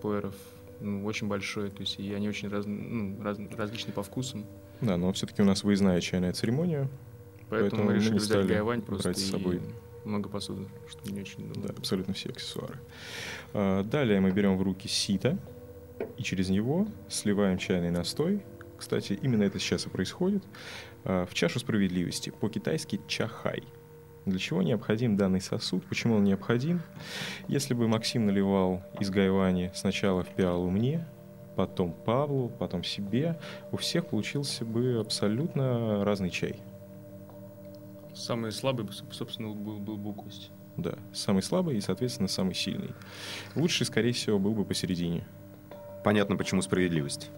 пуэров 0.00 0.36
ну, 0.78 1.04
очень 1.04 1.26
большое, 1.26 1.70
то 1.72 1.80
есть 1.80 1.98
и 1.98 2.14
они 2.14 2.28
очень 2.28 2.48
раз- 2.50 2.66
ну, 2.66 3.20
раз- 3.20 3.40
различны 3.56 3.92
по 3.92 4.04
вкусам. 4.04 4.46
Да, 4.80 4.96
но 4.96 5.12
все-таки 5.12 5.42
у 5.42 5.44
нас 5.44 5.64
выездная 5.64 6.00
чайная 6.00 6.32
церемония, 6.32 6.88
Поэтому, 7.50 7.70
Поэтому 7.70 7.82
мы 7.82 7.88
мы 7.88 7.94
решили 7.96 8.12
не 8.12 8.18
взять 8.18 8.28
стали 8.28 8.46
гайвань 8.46 8.82
просто 8.82 9.08
брать 9.08 9.18
с 9.18 9.28
собой. 9.28 9.60
много 10.04 10.28
посуды, 10.28 10.68
что 10.88 11.12
не 11.12 11.20
очень 11.22 11.46
Да, 11.46 11.50
удобно. 11.50 11.74
абсолютно 11.78 12.14
все 12.14 12.28
аксессуары. 12.28 12.76
А, 13.54 13.82
Далее 13.82 14.20
мы 14.20 14.30
берем 14.30 14.56
в 14.56 14.62
руки 14.62 14.86
сито 14.86 15.36
и 16.16 16.22
через 16.22 16.48
него 16.48 16.86
сливаем 17.08 17.58
чайный 17.58 17.90
настой. 17.90 18.40
Кстати, 18.78 19.18
именно 19.20 19.42
это 19.42 19.58
сейчас 19.58 19.86
и 19.86 19.88
происходит. 19.90 20.44
А, 21.04 21.26
В 21.26 21.34
чашу 21.34 21.58
справедливости, 21.58 22.30
по-китайски 22.30 23.00
чахай. 23.06 23.62
Для 24.26 24.38
чего 24.38 24.62
необходим 24.62 25.16
данный 25.16 25.40
сосуд? 25.40 25.84
Почему 25.86 26.16
он 26.16 26.24
необходим? 26.24 26.82
Если 27.46 27.72
бы 27.72 27.88
Максим 27.88 28.26
наливал 28.26 28.82
из 29.00 29.08
гайвани 29.10 29.70
сначала 29.74 30.22
в 30.22 30.28
пиалу 30.28 30.68
мне, 30.68 31.06
потом 31.56 31.92
Павлу, 31.92 32.50
потом 32.50 32.84
себе, 32.84 33.38
у 33.72 33.78
всех 33.78 34.06
получился 34.08 34.64
бы 34.64 34.98
абсолютно 35.00 36.04
разный 36.04 36.30
чай. 36.30 36.60
Самый 38.14 38.52
слабый, 38.52 38.84
бы, 38.84 38.92
собственно, 38.92 39.54
был, 39.54 39.78
был 39.78 39.96
бы 39.96 40.12
кость. 40.12 40.50
Да, 40.76 40.94
самый 41.12 41.42
слабый 41.42 41.76
и, 41.76 41.80
соответственно, 41.80 42.28
самый 42.28 42.54
сильный. 42.54 42.90
Лучший, 43.56 43.86
скорее 43.86 44.12
всего, 44.12 44.38
был 44.38 44.52
бы 44.52 44.64
посередине. 44.64 45.26
понятно, 46.04 46.36
почему 46.36 46.62
справедливость. 46.62 47.30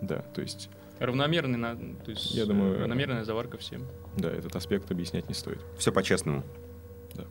Да, 0.00 0.20
то 0.34 0.42
есть, 0.42 0.68
Равномерный, 0.98 1.58
на- 1.58 1.76
то 1.76 2.10
есть 2.10 2.30
Я 2.34 2.46
думаю, 2.46 2.74
э, 2.76 2.80
равномерная 2.80 3.24
заварка 3.24 3.58
всем. 3.58 3.82
да, 4.16 4.30
этот 4.30 4.56
аспект 4.56 4.90
объяснять 4.90 5.28
не 5.28 5.34
стоит. 5.34 5.60
Все 5.78 5.92
по-честному. 5.92 6.42
Да. 7.14 7.24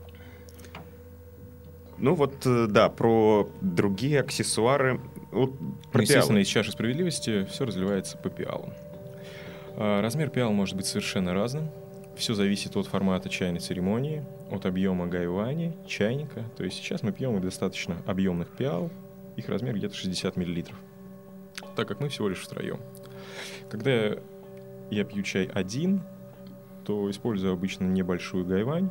Ну 1.98 2.14
вот, 2.14 2.46
э, 2.46 2.66
да, 2.68 2.88
про 2.88 3.48
другие 3.60 4.20
аксессуары. 4.20 5.00
Вот 5.32 5.52
про 5.90 5.98
Ну, 5.98 6.02
естественно, 6.02 6.26
пиалы. 6.36 6.40
из 6.42 6.46
чаши 6.48 6.72
справедливости 6.72 7.44
все 7.46 7.64
разливается 7.64 8.16
по 8.18 8.28
пиалам. 8.30 8.72
А, 9.78 10.00
Размер 10.02 10.30
пиал 10.30 10.52
может 10.52 10.76
быть 10.76 10.86
совершенно 10.86 11.34
разным. 11.34 11.68
Все 12.16 12.34
зависит 12.34 12.76
от 12.76 12.86
формата 12.86 13.28
чайной 13.28 13.60
церемонии, 13.60 14.24
от 14.50 14.64
объема 14.64 15.06
гайвани, 15.06 15.76
чайника. 15.86 16.44
То 16.56 16.64
есть 16.64 16.76
сейчас 16.76 17.02
мы 17.02 17.12
пьем 17.12 17.36
из 17.38 17.42
достаточно 17.42 17.96
объемных 18.06 18.48
пиал. 18.48 18.90
Их 19.36 19.48
размер 19.48 19.74
где-то 19.76 19.94
60 19.94 20.36
мл. 20.36 20.64
Так 21.74 21.88
как 21.88 22.00
мы 22.00 22.08
всего 22.08 22.28
лишь 22.28 22.38
втроем. 22.40 22.80
Когда 23.68 24.16
я 24.90 25.04
пью 25.04 25.22
чай 25.22 25.50
один, 25.52 26.02
то 26.84 27.10
использую 27.10 27.52
обычно 27.52 27.84
небольшую 27.84 28.44
гайвань 28.44 28.90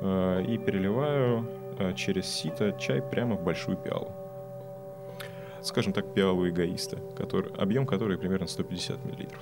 э, 0.00 0.44
и 0.48 0.58
переливаю 0.58 1.48
э, 1.78 1.94
через 1.94 2.26
сито 2.26 2.72
чай 2.72 3.02
прямо 3.02 3.36
в 3.36 3.44
большую 3.44 3.76
пиалу 3.76 4.12
скажем 5.64 5.92
так, 5.92 6.12
пиалу 6.14 6.48
эгоиста, 6.48 6.98
который, 7.16 7.50
объем 7.56 7.86
которой 7.86 8.18
примерно 8.18 8.46
150 8.46 9.04
миллилитров. 9.04 9.40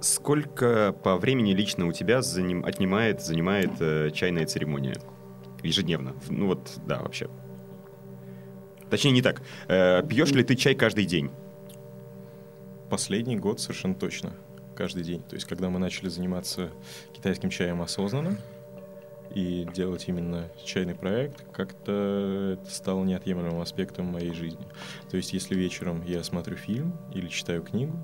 Сколько 0.00 0.94
по 1.02 1.16
времени 1.16 1.52
лично 1.52 1.86
у 1.86 1.92
тебя 1.92 2.18
заним- 2.18 2.64
отнимает, 2.64 3.22
занимает 3.22 3.70
э, 3.80 4.10
чайная 4.12 4.46
церемония? 4.46 4.96
Ежедневно. 5.62 6.14
Ну 6.28 6.48
вот, 6.48 6.70
да, 6.86 7.00
вообще. 7.00 7.28
Точнее, 8.90 9.12
не 9.12 9.22
так. 9.22 9.42
Э, 9.68 10.02
пьешь 10.06 10.30
ли 10.32 10.44
ты 10.44 10.54
чай 10.54 10.74
каждый 10.74 11.06
день? 11.06 11.30
Последний 12.90 13.36
год 13.36 13.60
совершенно 13.60 13.94
точно, 13.94 14.32
каждый 14.76 15.02
день. 15.02 15.22
То 15.22 15.34
есть, 15.34 15.46
когда 15.46 15.68
мы 15.70 15.80
начали 15.80 16.08
заниматься 16.08 16.70
китайским 17.12 17.50
чаем 17.50 17.82
осознанно 17.82 18.38
и 19.34 19.66
делать 19.74 20.04
именно 20.06 20.48
чайный 20.64 20.94
проект, 20.94 21.44
как-то 21.52 22.58
это 22.60 22.70
стало 22.70 23.02
неотъемлемым 23.04 23.60
аспектом 23.60 24.06
моей 24.06 24.32
жизни. 24.32 24.64
То 25.10 25.16
есть, 25.16 25.32
если 25.32 25.56
вечером 25.56 26.04
я 26.06 26.22
смотрю 26.22 26.56
фильм 26.56 26.96
или 27.12 27.26
читаю 27.26 27.62
книгу, 27.62 27.98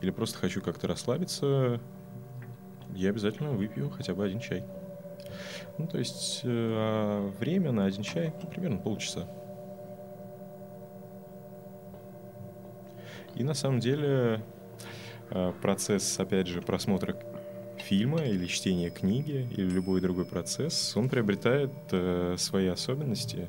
или 0.00 0.10
просто 0.10 0.38
хочу 0.38 0.62
как-то 0.62 0.86
расслабиться, 0.86 1.80
я 2.94 3.10
обязательно 3.10 3.50
выпью 3.50 3.90
хотя 3.90 4.14
бы 4.14 4.24
один 4.24 4.38
чай. 4.38 4.64
Ну, 5.76 5.88
то 5.88 5.98
есть, 5.98 6.40
э, 6.44 6.48
а 6.48 7.30
время 7.40 7.72
на 7.72 7.86
один 7.86 8.02
чай 8.02 8.32
ну, 8.42 8.48
примерно 8.48 8.78
полчаса. 8.78 9.28
И 13.34 13.44
на 13.44 13.54
самом 13.54 13.80
деле 13.80 14.42
э, 15.30 15.52
процесс, 15.62 16.18
опять 16.18 16.46
же, 16.46 16.62
просмотра 16.62 17.16
фильма 17.78 18.22
или 18.24 18.46
чтения 18.46 18.90
книги 18.90 19.48
или 19.50 19.68
любой 19.68 20.00
другой 20.00 20.24
процесс, 20.26 20.96
он 20.96 21.08
приобретает 21.08 21.72
э, 21.92 22.34
свои 22.38 22.66
особенности, 22.66 23.48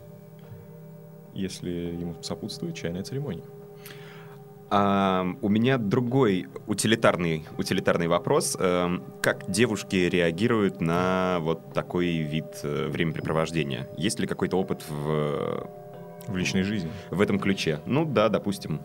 если 1.34 1.70
ему 1.70 2.16
сопутствует 2.22 2.76
чайная 2.76 3.04
церемония. 3.04 3.44
А, 4.74 5.28
у 5.42 5.50
меня 5.50 5.78
другой 5.78 6.48
утилитарный, 6.66 7.46
утилитарный 7.58 8.08
вопрос. 8.08 8.56
Эм, 8.58 9.04
Как 9.22 9.52
девушки 9.52 9.98
реагируют 9.98 10.80
на 10.80 11.40
вот 11.42 11.74
такой 11.74 12.08
вид 12.20 12.46
э, 12.64 12.88
времяпрепровождения? 12.88 13.90
Есть 13.98 14.22
ли 14.22 14.28
какой-то 14.28 14.58
опыт 14.58 14.86
в, 14.88 15.70
В 16.30 16.38
личной 16.38 16.64
жизни. 16.64 16.90
в 17.10 17.20
этом 17.20 17.38
ключе? 17.38 17.82
Ну 17.86 18.06
да, 18.06 18.30
допустим. 18.30 18.80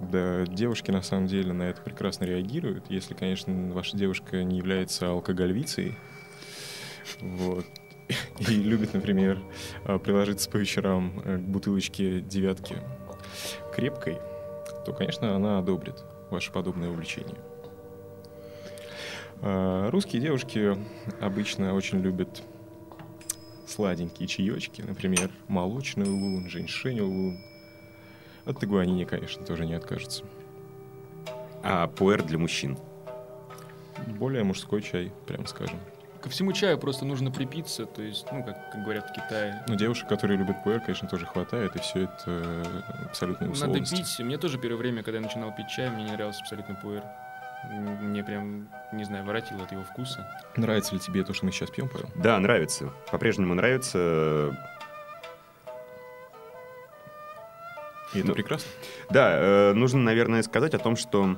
Да, 0.00 0.46
девушки 0.46 0.90
на 0.90 1.02
самом 1.02 1.26
деле 1.26 1.52
на 1.52 1.64
это 1.64 1.82
прекрасно 1.82 2.24
реагируют, 2.24 2.84
если, 2.88 3.14
конечно, 3.14 3.72
ваша 3.72 3.96
девушка 3.96 4.44
не 4.44 4.58
является 4.58 5.10
алкогольвицей. 5.10 5.96
Вот. 7.20 7.66
И 8.38 8.54
любит, 8.54 8.94
например, 8.94 9.38
а, 9.84 9.98
приложиться 9.98 10.48
по 10.48 10.56
вечерам 10.56 11.20
э, 11.24 11.36
к 11.38 11.40
бутылочке 11.40 12.20
девятки 12.20 12.76
крепкой, 13.74 14.18
то, 14.86 14.92
конечно, 14.92 15.34
она 15.34 15.58
одобрит 15.58 16.04
ваше 16.30 16.52
подобное 16.52 16.90
увлечение. 16.90 17.36
А, 19.42 19.90
Русские 19.90 20.22
девушки 20.22 20.76
обычно 21.20 21.74
очень 21.74 22.00
любят 22.00 22.42
сладенькие 23.66 24.26
чаечки, 24.26 24.80
например, 24.82 25.30
молочный 25.48 26.06
улун, 26.06 26.48
женьшень 26.48 27.00
улун. 27.00 27.38
От 28.48 28.58
тагуанини, 28.60 29.04
конечно, 29.04 29.44
тоже 29.44 29.66
не 29.66 29.74
откажется. 29.74 30.24
А 31.62 31.86
пуэр 31.86 32.22
для 32.22 32.38
мужчин? 32.38 32.78
Более 34.06 34.42
мужской 34.42 34.80
чай, 34.80 35.12
прям 35.26 35.46
скажем. 35.46 35.78
Ко 36.22 36.30
всему 36.30 36.52
чаю 36.52 36.78
просто 36.78 37.04
нужно 37.04 37.30
припиться, 37.30 37.84
то 37.84 38.02
есть, 38.02 38.26
ну, 38.32 38.42
как, 38.42 38.72
как 38.72 38.82
говорят 38.82 39.10
в 39.10 39.12
Китае. 39.12 39.62
Но 39.68 39.74
девушек, 39.74 40.08
которые 40.08 40.38
любят 40.38 40.64
пуэр, 40.64 40.80
конечно, 40.80 41.06
тоже 41.08 41.26
хватает, 41.26 41.76
и 41.76 41.78
все 41.78 42.04
это 42.04 42.24
э, 42.26 42.64
абсолютные 43.06 43.48
Надо 43.48 43.58
условности. 43.60 43.96
пить. 43.96 44.18
Мне 44.20 44.38
тоже 44.38 44.58
первое 44.58 44.78
время, 44.78 45.02
когда 45.02 45.18
я 45.18 45.24
начинал 45.24 45.54
пить 45.54 45.68
чай, 45.68 45.90
мне 45.90 46.04
не 46.04 46.12
нравился 46.12 46.40
абсолютно 46.40 46.74
пуэр. 46.74 47.02
Мне 47.70 48.24
прям, 48.24 48.68
не 48.92 49.04
знаю, 49.04 49.24
воротило 49.24 49.64
от 49.64 49.72
его 49.72 49.82
вкуса. 49.82 50.26
Нравится 50.56 50.94
ли 50.94 51.00
тебе 51.00 51.22
то, 51.22 51.34
что 51.34 51.44
мы 51.44 51.52
сейчас 51.52 51.70
пьем, 51.70 51.88
Павел? 51.88 52.08
Да, 52.16 52.38
нравится. 52.38 52.92
По-прежнему 53.10 53.54
нравится. 53.54 54.56
И 58.14 58.18
это 58.20 58.28
Ну, 58.28 58.34
прекрасно. 58.34 58.70
Да, 59.10 59.30
э, 59.32 59.72
нужно, 59.74 60.00
наверное, 60.00 60.42
сказать 60.42 60.74
о 60.74 60.78
том, 60.78 60.96
что 60.96 61.36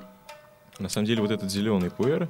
На 0.78 0.88
самом 0.88 1.06
деле, 1.06 1.20
вот 1.20 1.30
этот 1.30 1.50
зеленый 1.50 1.90
пуэр, 1.90 2.28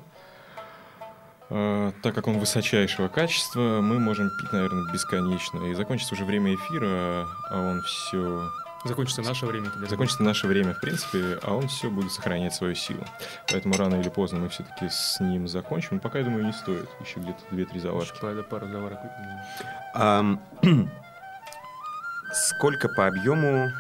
э, 1.50 1.92
так 2.03 2.14
как 2.14 2.26
он 2.26 2.38
высочайшего 2.38 3.07
качества, 3.09 3.81
мы 3.81 4.00
можем 4.00 4.29
пить, 4.40 4.53
наверное, 4.53 4.92
бесконечно. 4.92 5.64
И 5.66 5.74
закончится 5.74 6.14
уже 6.14 6.24
время 6.24 6.55
эфира, 6.55 7.26
а 7.50 7.61
он 7.70 7.81
все... 7.83 8.50
Закончится 8.85 9.20
наше 9.22 9.44
время. 9.46 9.68
тогда. 9.70 9.87
Закончится 9.88 10.22
наше 10.22 10.46
время, 10.46 10.72
в 10.74 10.81
принципе, 10.81 11.38
а 11.42 11.55
он 11.55 11.68
все 11.68 11.90
будет 11.90 12.11
сохранять 12.11 12.55
свою 12.55 12.74
силу. 12.74 13.05
Поэтому 13.53 13.74
рано 13.76 13.96
или 14.00 14.09
поздно 14.09 14.38
мы 14.40 14.48
все-таки 14.48 14.88
с 14.88 15.20
ним 15.20 15.46
закончим. 15.46 15.88
Но 15.96 15.98
пока, 16.00 16.18
я 16.18 16.24
думаю, 16.24 16.46
не 16.46 16.53
стоит. 16.53 16.88
Еще 17.05 17.20
где-то 17.20 17.42
2-3 17.55 17.79
заварки. 17.79 18.18
Пару, 18.20 18.42
пару 18.42 18.66
заварок. 18.68 18.98
Ам, 19.94 20.40
сколько 22.33 22.88
по 22.88 23.07
объему 23.07 23.70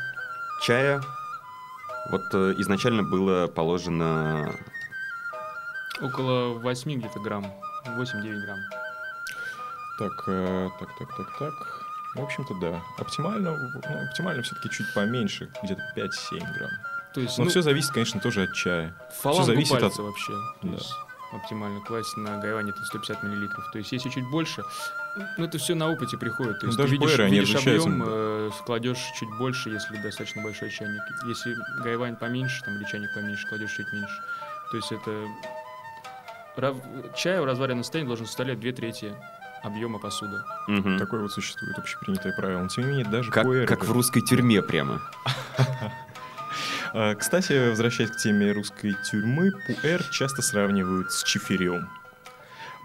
чая 0.60 1.02
вот 2.10 2.22
э, 2.32 2.54
изначально 2.58 3.02
было 3.02 3.46
положено 3.46 4.54
Около 6.00 6.58
8 6.58 6.98
где-то 6.98 7.20
грамм. 7.20 7.44
8-9 7.86 8.40
грамм. 8.40 8.58
Так, 9.98 10.12
э, 10.28 10.68
так, 10.78 10.88
так, 10.98 11.08
так, 11.16 11.38
так. 11.38 11.52
В 12.16 12.22
общем-то, 12.22 12.54
да. 12.60 12.80
Оптимально, 12.98 13.56
ну, 13.56 14.08
оптимально 14.08 14.42
все-таки 14.42 14.70
чуть 14.70 14.92
поменьше, 14.94 15.50
где-то 15.62 15.82
5-7 15.94 16.38
грамм. 16.38 16.70
То 17.14 17.20
есть, 17.20 17.38
Но 17.38 17.44
ну, 17.44 17.50
все 17.50 17.60
зависит, 17.60 17.90
конечно, 17.92 18.20
тоже 18.20 18.44
от 18.44 18.54
чая. 18.54 18.94
фалангу 19.20 19.44
зависит 19.44 19.82
от- 19.82 19.96
вообще. 19.98 20.32
То 20.32 20.68
Да. 20.68 20.72
есть 20.72 20.94
оптимально 21.32 21.80
класть 21.80 22.16
на 22.16 22.38
гайване 22.38 22.70
это 22.70 22.84
150 22.84 23.22
миллилитров. 23.22 23.70
То 23.72 23.78
есть 23.78 23.92
если 23.92 24.08
чуть 24.08 24.28
больше, 24.30 24.62
ну 25.38 25.44
это 25.44 25.58
все 25.58 25.74
на 25.74 25.88
опыте 25.90 26.16
приходит. 26.16 26.60
То 26.60 26.66
Ну, 26.66 26.68
есть 26.72 26.78
даже 26.78 26.96
ты 26.96 27.24
видишь, 27.24 27.54
видишь 27.54 27.54
объем, 27.56 28.02
э, 28.06 28.50
кладешь 28.66 28.98
чуть 29.18 29.28
больше, 29.38 29.70
если 29.70 29.96
достаточно 30.02 30.42
большой 30.42 30.70
чайник. 30.70 31.02
Если 31.26 31.54
гайвань 31.82 32.16
поменьше, 32.16 32.62
там, 32.64 32.76
или 32.76 32.84
чайник 32.84 33.12
поменьше, 33.14 33.46
кладешь 33.48 33.70
чуть 33.72 33.92
меньше. 33.92 34.14
То 34.70 34.76
есть 34.76 34.92
это... 34.92 35.26
рав- 36.56 37.14
Чай 37.16 37.40
в 37.40 37.44
разваренном 37.44 37.84
состоянии 37.84 38.08
должен 38.08 38.26
составлять 38.26 38.60
две 38.60 38.72
трети 38.72 39.14
объема 39.62 39.98
посуды. 39.98 40.36
Мгм. 40.68 40.98
Такое 40.98 41.20
вот 41.22 41.32
существует 41.32 41.78
общепринятое 41.78 42.32
правило. 42.36 42.62
Но 42.62 42.68
тем 42.68 42.84
не 42.84 42.90
менее, 42.90 43.04
даже 43.06 43.30
как, 43.30 43.46
пуэры- 43.46 43.66
как 43.66 43.84
в 43.84 43.92
русской 43.92 44.20
тюрьме 44.20 44.62
прямо. 44.62 45.00
А, 46.92 47.14
Кстати, 47.14 47.68
возвращаясь 47.68 48.10
к 48.10 48.16
теме 48.16 48.52
русской 48.52 48.96
тюрьмы, 49.10 49.52
пуэр 49.66 50.02
часто 50.10 50.42
сравнивают 50.42 51.12
с 51.12 51.22
чифирем. 51.24 51.88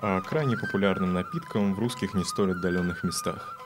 а, 0.01 0.21
крайне 0.21 0.57
популярным 0.57 1.13
напитком 1.13 1.73
в 1.73 1.79
русских 1.79 2.13
не 2.13 2.23
столь 2.25 2.51
отдаленных 2.51 3.03
местах. 3.03 3.57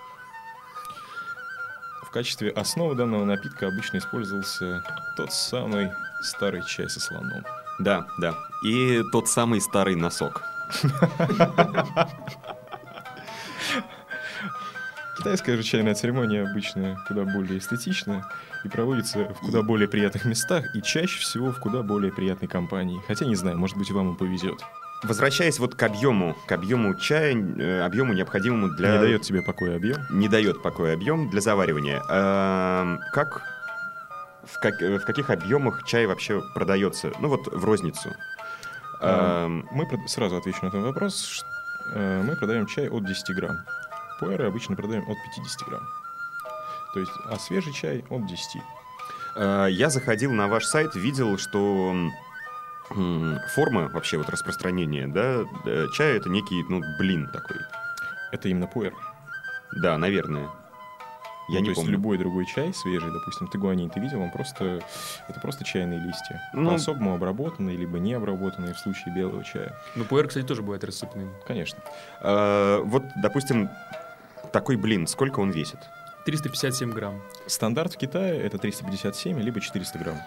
В 2.03 2.11
качестве 2.11 2.49
основы 2.51 2.95
данного 2.95 3.25
напитка 3.25 3.67
обычно 3.67 3.97
использовался 3.97 4.83
тот 5.17 5.31
самый 5.33 5.91
старый 6.21 6.63
чай 6.65 6.89
со 6.89 6.99
слоном. 6.99 7.43
Да, 7.79 8.07
да. 8.19 8.33
И 8.63 9.01
тот 9.11 9.27
самый 9.27 9.61
старый 9.61 9.95
носок. 9.95 10.41
Китайская 15.19 15.57
же 15.57 15.63
чайная 15.63 15.95
церемония 15.95 16.43
обычно 16.43 16.97
куда 17.07 17.25
более 17.25 17.57
эстетична 17.59 18.25
и 18.63 18.69
проводится 18.69 19.25
в 19.25 19.39
куда 19.45 19.61
более 19.61 19.89
приятных 19.89 20.23
местах 20.23 20.63
и 20.73 20.81
чаще 20.81 21.19
всего 21.19 21.51
в 21.51 21.59
куда 21.59 21.81
более 21.83 22.11
приятной 22.13 22.47
компании. 22.47 23.01
Хотя 23.05 23.25
не 23.25 23.35
знаю, 23.35 23.57
может 23.57 23.75
быть, 23.75 23.91
вам 23.91 24.13
и 24.13 24.17
повезет. 24.17 24.59
Возвращаясь 25.03 25.59
вот 25.59 25.75
к 25.75 25.83
объему, 25.83 26.37
к 26.47 26.51
объему 26.53 26.95
чая, 26.95 27.35
э, 27.35 27.81
объему 27.81 28.13
необходимому 28.13 28.69
для... 28.75 28.93
Не 28.93 28.99
дает 28.99 29.21
тебе 29.23 29.41
покоя 29.41 29.75
объем. 29.75 29.97
не 30.09 30.29
дает 30.29 30.61
покоя 30.61 30.93
объем 30.93 31.29
для 31.29 31.41
заваривания. 31.41 31.97
Эм, 32.09 32.99
Как 33.13 33.41
в, 34.45 34.59
как- 34.61 34.81
э, 34.81 34.99
в 34.99 35.05
каких 35.05 35.29
объемах 35.29 35.83
чай 35.85 36.05
вообще 36.05 36.41
продается? 36.53 37.11
Ну 37.19 37.27
вот 37.27 37.47
в 37.47 37.63
розницу. 37.65 38.09
Эм, 39.01 39.67
Мы 39.71 39.85
сразу 40.07 40.37
отвечу 40.37 40.59
на 40.63 40.67
этот 40.69 40.83
вопрос. 40.83 41.43
Э, 41.93 42.21
Мы 42.23 42.35
продаем 42.37 42.65
чай 42.67 42.87
от 42.89 43.05
10 43.05 43.33
грамм. 43.35 43.57
Пуэры 44.19 44.45
обычно 44.47 44.75
продаем 44.75 45.03
от 45.09 45.17
50 45.35 45.67
грамм. 45.67 45.83
То 46.93 46.99
есть, 46.99 47.11
а 47.25 47.37
свежий 47.37 47.73
чай 47.73 48.03
от 48.09 48.25
10. 48.25 48.61
э, 49.35 49.67
Я 49.71 49.89
заходил 49.89 50.31
на 50.31 50.47
ваш 50.47 50.65
сайт, 50.65 50.95
видел, 50.95 51.37
что 51.37 51.93
форма 53.53 53.87
вообще 53.89 54.17
вот 54.17 54.29
распространения, 54.29 55.07
да, 55.07 55.43
э, 55.65 55.85
чая 55.93 56.17
это 56.17 56.29
некий, 56.29 56.63
ну, 56.69 56.81
блин 56.97 57.29
такой. 57.31 57.57
Это 58.31 58.49
именно 58.49 58.65
пуэр. 58.67 58.93
Да, 59.83 59.97
наверное. 59.99 60.49
Я 61.49 61.55
Ну, 61.55 61.59
не 61.61 61.65
то 61.65 61.69
есть 61.69 61.75
помню. 61.81 61.91
любой 61.93 62.17
другой 62.19 62.45
чай 62.45 62.71
свежий, 62.73 63.11
допустим, 63.11 63.47
тагуанин 63.47 63.89
ты 63.89 63.99
видел, 63.99 64.21
он 64.21 64.29
просто 64.31 64.81
это 65.27 65.39
просто 65.39 65.63
чайные 65.63 65.99
листья, 65.99 66.39
Ну- 66.53 66.69
по-особому 66.69 67.15
обработанные 67.15 67.75
либо 67.75 67.97
не 67.99 68.13
обработанные 68.13 68.73
в 68.75 68.79
случае 68.79 69.15
белого 69.15 69.43
чая. 69.43 69.75
Ну, 69.95 70.03
пуэр, 70.05 70.27
кстати, 70.27 70.45
тоже 70.45 70.61
бывает 70.61 70.83
рассыпанным. 70.83 71.31
Конечно. 71.47 71.79
Э, 72.21 72.81
Вот, 72.83 73.03
допустим, 73.17 73.69
такой 74.51 74.75
блин, 74.75 75.07
сколько 75.07 75.39
он 75.39 75.51
весит? 75.51 75.79
357 76.25 76.91
грамм. 76.91 77.21
Стандарт 77.47 77.93
в 77.93 77.97
Китае 77.97 78.39
это 78.41 78.57
357 78.57 79.39
либо 79.41 79.59
400 79.61 79.99
грамм. 79.99 80.17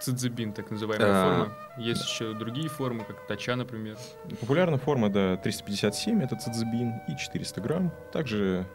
Цидзебин, 0.00 0.52
так 0.52 0.70
называемая 0.70 1.08
А, 1.10 1.24
форма. 1.24 1.54
Есть 1.78 2.02
еще 2.04 2.34
другие 2.34 2.68
формы, 2.68 3.04
как 3.04 3.26
тача, 3.26 3.56
например. 3.56 3.96
Популярная 4.40 4.78
форма, 4.78 5.08
да, 5.08 5.36
357 5.38 6.22
это 6.22 6.36
цидзбин 6.36 6.92
и 7.08 7.16
400 7.16 7.60
грамм. 7.62 7.92
Также 8.12 8.66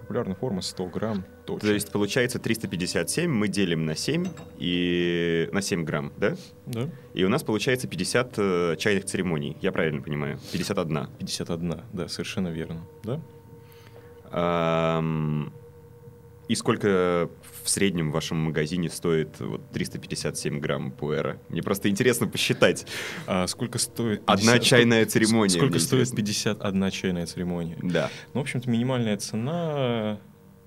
популярная 0.00 0.34
форма 0.36 0.62
100 0.62 0.86
грамм 0.86 1.24
точно. 1.44 1.68
То 1.68 1.74
есть 1.74 1.90
получается 1.92 2.38
357 2.38 3.30
мы 3.30 3.48
делим 3.48 3.84
на 3.84 3.96
7 3.96 4.26
и 4.56 5.48
на 5.52 5.60
7 5.60 5.84
грамм, 5.84 6.12
да? 6.16 6.36
Да, 6.64 6.88
И 7.12 7.24
у 7.24 7.28
нас 7.28 7.42
получается 7.42 7.86
50 7.88 8.34
э, 8.38 8.76
чайных 8.78 9.04
церемоний. 9.04 9.58
Я 9.60 9.72
правильно 9.72 10.00
понимаю? 10.00 10.38
51. 10.52 11.08
51, 11.18 11.80
да, 11.92 12.08
совершенно 12.08 12.48
верно. 12.48 12.86
Да? 13.02 13.20
И 16.48 16.54
сколько 16.54 17.28
в 17.64 17.68
среднем 17.68 18.10
в 18.10 18.14
вашем 18.14 18.36
магазине 18.38 18.88
стоит 18.88 19.40
вот 19.40 19.68
357 19.72 20.60
грамм 20.60 20.92
пуэра? 20.92 21.38
Мне 21.48 21.60
просто 21.62 21.88
интересно 21.88 22.28
посчитать. 22.28 22.86
А 23.26 23.46
сколько 23.48 23.78
стоит... 23.78 24.22
Одна 24.26 24.52
50 24.52 24.62
чайная 24.62 25.04
сколько- 25.08 25.12
церемония, 25.26 25.58
Сколько 25.58 25.78
стоит 25.80 26.08
интересно. 26.12 26.16
51 26.62 26.90
чайная 26.92 27.26
церемония? 27.26 27.76
Да. 27.82 28.10
Ну, 28.32 28.40
в 28.40 28.42
общем-то, 28.42 28.70
минимальная 28.70 29.16
цена 29.16 30.20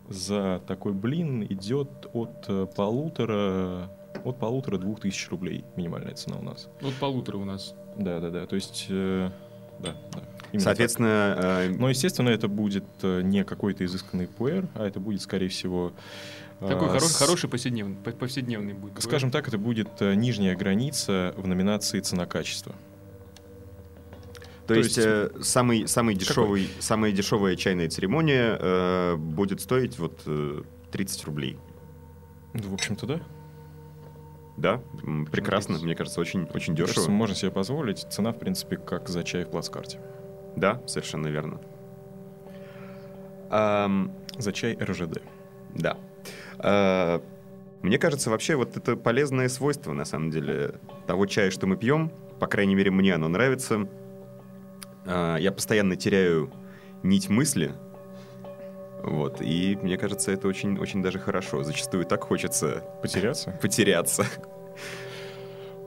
за 0.09 0.61
такой 0.67 0.91
блин 0.93 1.43
идет 1.45 2.07
от 2.13 2.45
э, 2.47 2.65
полутора 2.75 3.89
от 4.25 4.39
полутора 4.39 4.77
двух 4.79 4.99
тысяч 4.99 5.29
рублей 5.29 5.63
минимальная 5.77 6.15
цена 6.15 6.37
у 6.37 6.41
нас. 6.41 6.67
Вот 6.81 6.93
полутора 6.95 7.37
у 7.37 7.45
нас. 7.45 7.73
Да, 7.95 8.19
да, 8.19 8.29
да. 8.31 8.45
То 8.47 8.55
есть 8.55 8.87
э, 8.89 9.29
да, 9.79 9.95
да. 10.11 10.19
Именно 10.51 10.63
Соответственно, 10.63 11.35
э. 11.37 11.69
Но, 11.77 11.89
естественно, 11.89 12.29
это 12.29 12.47
будет 12.47 12.85
э, 13.03 13.21
не 13.21 13.43
какой-то 13.43 13.85
изысканный 13.85 14.27
пуэр, 14.27 14.67
а 14.75 14.85
это 14.87 14.99
будет, 14.99 15.21
скорее 15.21 15.47
всего... 15.49 15.93
э, 16.59 16.67
Такой 16.67 16.87
хоро- 16.89 16.99
с- 17.01 17.15
хороший 17.17 17.49
повседневный, 17.49 17.95
по- 17.97 18.11
повседневный 18.11 18.73
будет. 18.73 19.01
Скажем 19.03 19.29
так, 19.31 19.47
это 19.47 19.57
будет 19.57 19.89
э, 20.01 20.15
нижняя 20.15 20.55
граница 20.55 21.33
в 21.37 21.45
номинации 21.47 21.99
«Цена-качество». 21.99 22.73
то 24.65 24.73
то 24.73 24.73
есть 24.75 24.97
есть- 24.97 25.07
э, 25.07 25.29
самый, 25.41 25.87
самый 25.87 26.15
дешевый, 26.15 26.67
самая 26.79 27.11
дешевая 27.11 27.55
чайная 27.55 27.89
церемония 27.89 28.57
э, 28.59 29.15
будет 29.17 29.61
стоить 29.61 29.97
вот 29.99 30.21
э, 30.25 30.63
30 30.91 31.25
рублей. 31.25 31.57
Ну, 32.53 32.69
В 32.69 32.73
общем-то, 32.73 33.05
да. 33.05 33.19
Да, 34.57 34.81
прекрасно, 35.31 35.77
мне 35.79 35.95
кажется, 35.95 36.19
очень, 36.19 36.43
очень 36.53 36.73
Мне 36.73 36.81
кажется, 36.81 37.01
дешево. 37.01 37.13
можно 37.13 37.33
себе 37.35 37.49
позволить. 37.49 38.05
Цена, 38.11 38.31
в 38.33 38.39
принципе, 38.39 38.75
как 38.77 39.07
за 39.07 39.23
чай 39.23 39.45
в 39.45 39.51
плацкарте. 39.51 39.99
Да, 40.59 40.81
совершенно 40.85 41.27
верно. 41.27 41.59
Ам, 43.49 44.11
За 44.37 44.51
чай 44.51 44.77
РЖД. 44.79 45.21
Да. 45.75 45.97
А, 46.59 47.21
Мне 47.81 47.97
кажется, 47.97 48.29
вообще 48.29 48.55
вот 48.55 48.75
это 48.77 48.95
полезное 48.97 49.47
свойство, 49.49 49.93
на 49.93 50.05
самом 50.05 50.31
деле, 50.31 50.75
того 51.07 51.25
чая, 51.25 51.49
что 51.51 51.65
мы 51.65 51.77
пьем. 51.77 52.11
По 52.39 52.47
крайней 52.47 52.75
мере, 52.75 52.91
мне 52.91 53.15
оно 53.15 53.27
нравится. 53.29 53.87
А, 55.05 55.37
Я 55.37 55.51
постоянно 55.51 55.95
теряю 55.95 56.51
нить 57.03 57.29
мысли. 57.29 57.73
Вот, 59.01 59.41
и 59.41 59.77
мне 59.81 59.97
кажется, 59.97 60.31
это 60.33 60.49
очень, 60.49 60.77
очень 60.77 61.01
даже 61.01 61.19
хорошо. 61.19 61.63
Зачастую 61.63 62.03
так 62.05 62.23
хочется 62.25 62.83
Потеряться? 63.01 63.51
потеряться. 63.61 64.25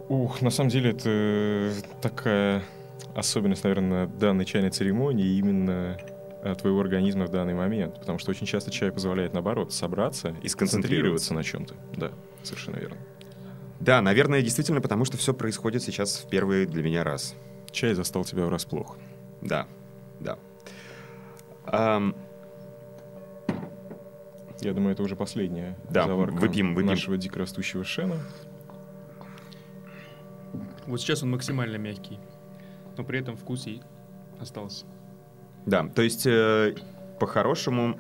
Ух, 0.09 0.41
на 0.41 0.49
самом 0.51 0.71
деле 0.71 0.91
это 0.93 1.73
такая 2.01 2.63
особенность, 3.15 3.65
наверное, 3.65 4.07
данной 4.07 4.45
чайной 4.45 4.71
церемонии 4.71 5.37
именно 5.37 5.97
э, 6.43 6.55
твоего 6.55 6.81
организма 6.81 7.27
в 7.27 7.31
данный 7.31 7.55
момент. 7.55 7.99
Потому 7.99 8.19
что 8.19 8.31
очень 8.31 8.47
часто 8.47 8.71
чай 8.71 8.91
позволяет, 8.93 9.33
наоборот, 9.33 9.73
собраться 9.73 10.35
и 10.43 10.49
сконцентрироваться. 10.49 11.35
на 11.35 11.43
чем-то. 11.43 11.75
Да, 11.97 12.13
совершенно 12.43 12.77
верно. 12.77 12.97
Да, 13.81 14.01
наверное, 14.01 14.43
действительно, 14.43 14.81
потому 14.81 15.05
что 15.05 15.17
все 15.17 15.35
происходит 15.35 15.83
сейчас 15.83 16.19
в 16.19 16.29
первый 16.29 16.67
для 16.67 16.83
меня 16.83 17.03
раз. 17.05 17.35
Чай 17.71 17.95
застал 17.95 18.25
тебя 18.25 18.47
врасплох. 18.47 18.97
Да, 19.41 19.67
да. 20.21 20.39
Ам, 21.67 22.15
Я 24.61 24.73
думаю, 24.75 24.93
это 24.93 25.03
уже 25.03 25.17
последняя 25.17 25.77
Да, 25.91 26.07
заварка 26.07 26.37
выпьем- 26.37 26.75
выпьем. 26.75 26.87
нашего 26.87 27.17
дикорастущего 27.17 27.83
шена. 27.83 28.17
Вот 30.87 31.01
сейчас 31.01 31.23
он 31.23 31.31
максимально 31.31 31.77
мягкий, 31.77 32.19
но 32.97 33.05
при 33.05 33.21
этом 33.21 33.37
вкус 33.37 33.67
и 33.67 33.81
остался. 34.41 34.85
Да, 35.67 35.87
то 35.89 36.03
есть, 36.03 36.27
э, 36.27 36.75
по-хорошему, 37.21 37.99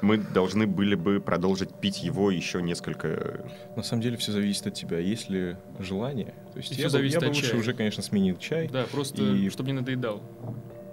мы 0.00 0.16
должны 0.18 0.66
были 0.66 0.94
бы 0.94 1.20
продолжить 1.20 1.74
пить 1.74 2.02
его 2.02 2.30
еще 2.30 2.62
несколько... 2.62 3.44
На 3.76 3.82
самом 3.82 4.02
деле 4.02 4.16
все 4.16 4.32
зависит 4.32 4.66
от 4.66 4.74
тебя. 4.74 4.98
Есть 4.98 5.28
ли 5.28 5.56
желание? 5.78 6.34
То 6.52 6.58
есть 6.58 6.72
И 6.72 6.80
я, 6.80 6.88
всё 6.88 6.98
бы, 6.98 7.04
я 7.04 7.10
зависит 7.10 7.20
бы 7.20 7.26
от 7.26 7.34
лучше 7.34 7.50
чая. 7.50 7.60
уже, 7.60 7.72
конечно, 7.74 8.02
сменил 8.02 8.36
чай. 8.38 8.68
Да, 8.68 8.84
просто 8.90 9.22
И- 9.22 9.48
чтобы 9.50 9.68
не 9.70 9.74
надоедал. 9.74 10.22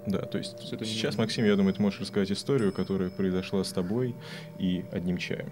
Да, 0.07 0.19
то 0.21 0.37
есть 0.37 0.55
это 0.71 0.83
не 0.83 0.89
сейчас, 0.91 1.13
нужно. 1.13 1.23
Максим, 1.23 1.45
я 1.45 1.55
думаю, 1.55 1.73
ты 1.73 1.81
можешь 1.81 1.99
рассказать 2.01 2.31
историю, 2.31 2.71
которая 2.71 3.09
произошла 3.09 3.63
с 3.63 3.71
тобой 3.71 4.15
и 4.59 4.85
одним 4.91 5.17
чаем. 5.17 5.49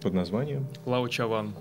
Под 0.00 0.12
названием 0.14 0.66
Лао 0.86 1.08
Чаван. 1.08 1.54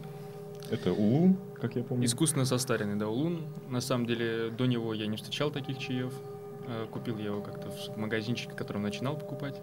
это 0.71 0.91
улун, 0.93 1.37
как 1.59 1.75
я 1.75 1.83
помню. 1.83 2.05
Искусственно 2.05 2.45
состаренный, 2.45 2.95
да, 2.95 3.07
улун. 3.07 3.47
На 3.69 3.81
самом 3.81 4.05
деле, 4.05 4.49
до 4.51 4.65
него 4.65 4.93
я 4.93 5.07
не 5.07 5.17
встречал 5.17 5.51
таких 5.51 5.77
чаев. 5.77 6.13
Э, 6.67 6.85
Купил 6.91 7.17
я 7.17 7.25
его 7.25 7.41
как-то 7.41 7.69
в 7.69 7.97
магазинчике, 7.97 8.51
в 8.51 8.55
котором 8.55 8.83
начинал 8.83 9.17
покупать. 9.17 9.59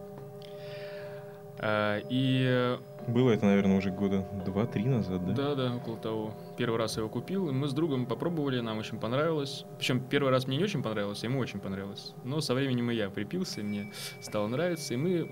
Э, 1.58 2.00
И 2.10 2.44
э, 2.46 2.78
Было 3.06 3.30
это, 3.30 3.46
наверное, 3.46 3.78
уже 3.78 3.90
года 3.90 4.26
два-три 4.44 4.84
назад, 4.84 5.24
да? 5.26 5.32
Да, 5.32 5.54
да, 5.54 5.76
около 5.76 5.96
того. 5.96 6.34
Первый 6.56 6.78
раз 6.78 6.96
я 6.96 7.00
его 7.00 7.10
купил, 7.10 7.48
и 7.48 7.52
мы 7.52 7.68
с 7.68 7.72
другом 7.72 8.06
попробовали, 8.06 8.60
нам 8.60 8.78
очень 8.78 8.98
понравилось. 8.98 9.64
Причем 9.78 10.00
первый 10.00 10.30
раз 10.30 10.46
мне 10.46 10.56
не 10.56 10.64
очень 10.64 10.82
понравилось, 10.82 11.22
а 11.22 11.26
ему 11.26 11.38
очень 11.38 11.60
понравилось. 11.60 12.14
Но 12.24 12.40
со 12.40 12.54
временем 12.54 12.90
и 12.90 12.94
я 12.94 13.10
припился, 13.10 13.60
и 13.60 13.64
мне 13.64 13.92
стало 14.20 14.48
нравиться, 14.48 14.94
и 14.94 14.96
мы 14.96 15.30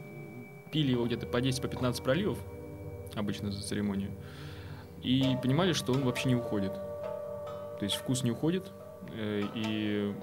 пили 0.73 0.93
его 0.93 1.05
где-то 1.07 1.27
по 1.27 1.39
10-15 1.39 1.99
по 1.99 2.03
проливов, 2.03 2.39
обычно 3.15 3.51
за 3.53 3.63
церемонию, 3.63 4.13
и 5.03 5.37
понимали, 5.43 5.73
что 5.73 5.93
он 5.93 6.05
вообще 6.05 6.29
не 6.29 6.37
уходит. 6.37 6.73
То 6.75 7.79
есть 7.85 7.97
вкус 7.97 8.23
не 8.23 8.31
уходит, 8.31 8.71
э, 9.17 9.43
и 9.55 10.15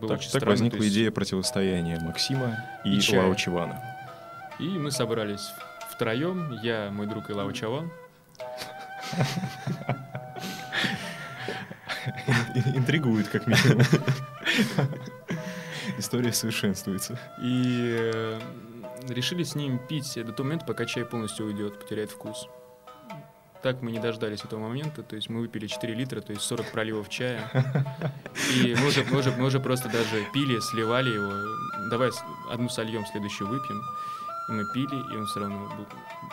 было 0.00 0.10
Так, 0.10 0.18
очень 0.18 0.30
так 0.30 0.40
странно, 0.42 0.50
возникла 0.50 0.82
есть- 0.82 0.94
идея 0.94 1.10
противостояния 1.10 1.98
Максима 2.00 2.56
и, 2.84 2.96
И 2.96 3.00
чая. 3.00 3.22
Лао 3.26 3.34
Чивана. 3.34 3.82
И 4.58 4.64
мы 4.68 4.90
собрались 4.90 5.48
втроем, 5.90 6.52
я, 6.62 6.90
мой 6.90 7.06
друг 7.06 7.30
и 7.30 7.32
Лао 7.32 7.50
Чаван. 7.52 7.90
Интригует, 12.74 13.28
как 13.28 13.46
минимум. 13.46 13.82
История 15.98 16.32
совершенствуется. 16.32 17.18
И 17.40 17.96
э, 17.98 18.40
решили 19.08 19.42
с 19.42 19.54
ним 19.54 19.78
пить 19.78 20.14
до 20.16 20.32
того 20.32 20.44
момента, 20.44 20.64
пока 20.66 20.86
чай 20.86 21.04
полностью 21.04 21.46
уйдет, 21.46 21.78
потеряет 21.78 22.10
вкус. 22.10 22.48
Так 23.62 23.80
мы 23.80 23.92
не 23.92 24.00
дождались 24.00 24.44
этого 24.44 24.60
момента, 24.60 25.04
то 25.04 25.14
есть 25.14 25.28
мы 25.28 25.40
выпили 25.40 25.68
4 25.68 25.94
литра, 25.94 26.20
то 26.20 26.32
есть 26.32 26.42
40 26.42 26.72
проливов 26.72 27.08
чая. 27.08 27.48
И 28.54 28.74
мы 28.74 28.88
уже, 28.88 29.04
мы 29.04 29.18
уже, 29.18 29.30
мы 29.30 29.46
уже 29.46 29.60
просто 29.60 29.88
даже 29.88 30.26
пили, 30.32 30.58
сливали 30.58 31.10
его. 31.10 31.88
Давай 31.88 32.10
одну 32.50 32.68
сольем, 32.68 33.06
следующую 33.06 33.48
выпьем. 33.48 33.80
И 34.48 34.52
мы 34.52 34.64
пили, 34.74 35.14
и 35.14 35.16
он 35.16 35.26
все 35.26 35.38
равно 35.38 35.68
был, 35.76 35.86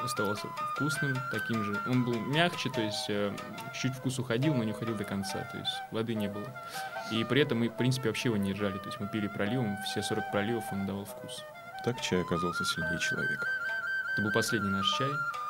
оставался 0.04 0.48
вкусным, 0.76 1.16
таким 1.32 1.64
же. 1.64 1.80
Он 1.86 2.04
был 2.04 2.20
мягче, 2.20 2.72
то 2.72 2.82
есть 2.82 3.06
э, 3.08 3.32
чуть 3.80 3.94
вкус 3.94 4.18
уходил, 4.18 4.56
но 4.56 4.64
не 4.64 4.72
уходил 4.72 4.96
до 4.96 5.04
конца, 5.04 5.48
то 5.52 5.58
есть 5.58 5.72
воды 5.92 6.16
не 6.16 6.28
было. 6.28 6.48
И 7.12 7.24
при 7.24 7.42
этом 7.42 7.60
мы, 7.60 7.70
в 7.70 7.78
принципе, 7.78 8.10
вообще 8.10 8.30
его 8.30 8.38
не 8.38 8.54
держали. 8.54 8.80
То 8.80 8.88
есть 8.88 9.00
мы 9.00 9.08
пили 9.08 9.28
проливом, 9.28 9.78
все 9.86 10.02
40 10.02 10.32
проливов 10.32 10.64
он 10.72 10.88
давал 10.88 11.06
вкус. 11.06 11.44
Так 11.86 12.02
чай 12.02 12.22
оказался 12.22 12.66
сильнее 12.66 13.00
человека. 13.00 13.46
Это 14.14 14.22
был 14.22 14.32
последний 14.32 14.70
наш 14.70 14.88
чай. 14.98 15.12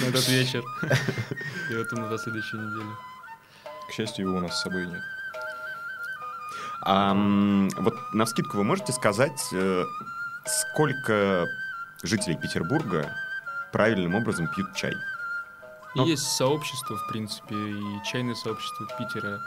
На 0.00 0.06
этот 0.08 0.28
вечер. 0.28 0.62
И 1.70 1.76
вот 1.76 1.92
он 1.92 2.10
на 2.10 2.18
следующей 2.18 2.56
неделе. 2.56 2.90
К 3.88 3.92
счастью, 3.92 4.26
его 4.26 4.38
у 4.38 4.40
нас 4.40 4.58
с 4.58 4.62
собой 4.62 4.86
нет. 4.86 5.02
А, 6.82 7.14
вот 7.78 7.94
на 8.14 8.24
вскидку 8.24 8.56
вы 8.56 8.64
можете 8.64 8.92
сказать, 8.92 9.40
э, 9.52 9.84
сколько 10.46 11.46
жителей 12.02 12.36
Петербурга 12.36 13.14
правильным 13.72 14.14
образом 14.14 14.48
пьют 14.48 14.74
чай? 14.74 14.94
Есть 15.94 16.36
сообщество, 16.36 16.96
в 16.96 17.08
принципе, 17.08 17.54
и 17.54 18.04
чайное 18.04 18.34
сообщество 18.34 18.86
Питера. 18.98 19.40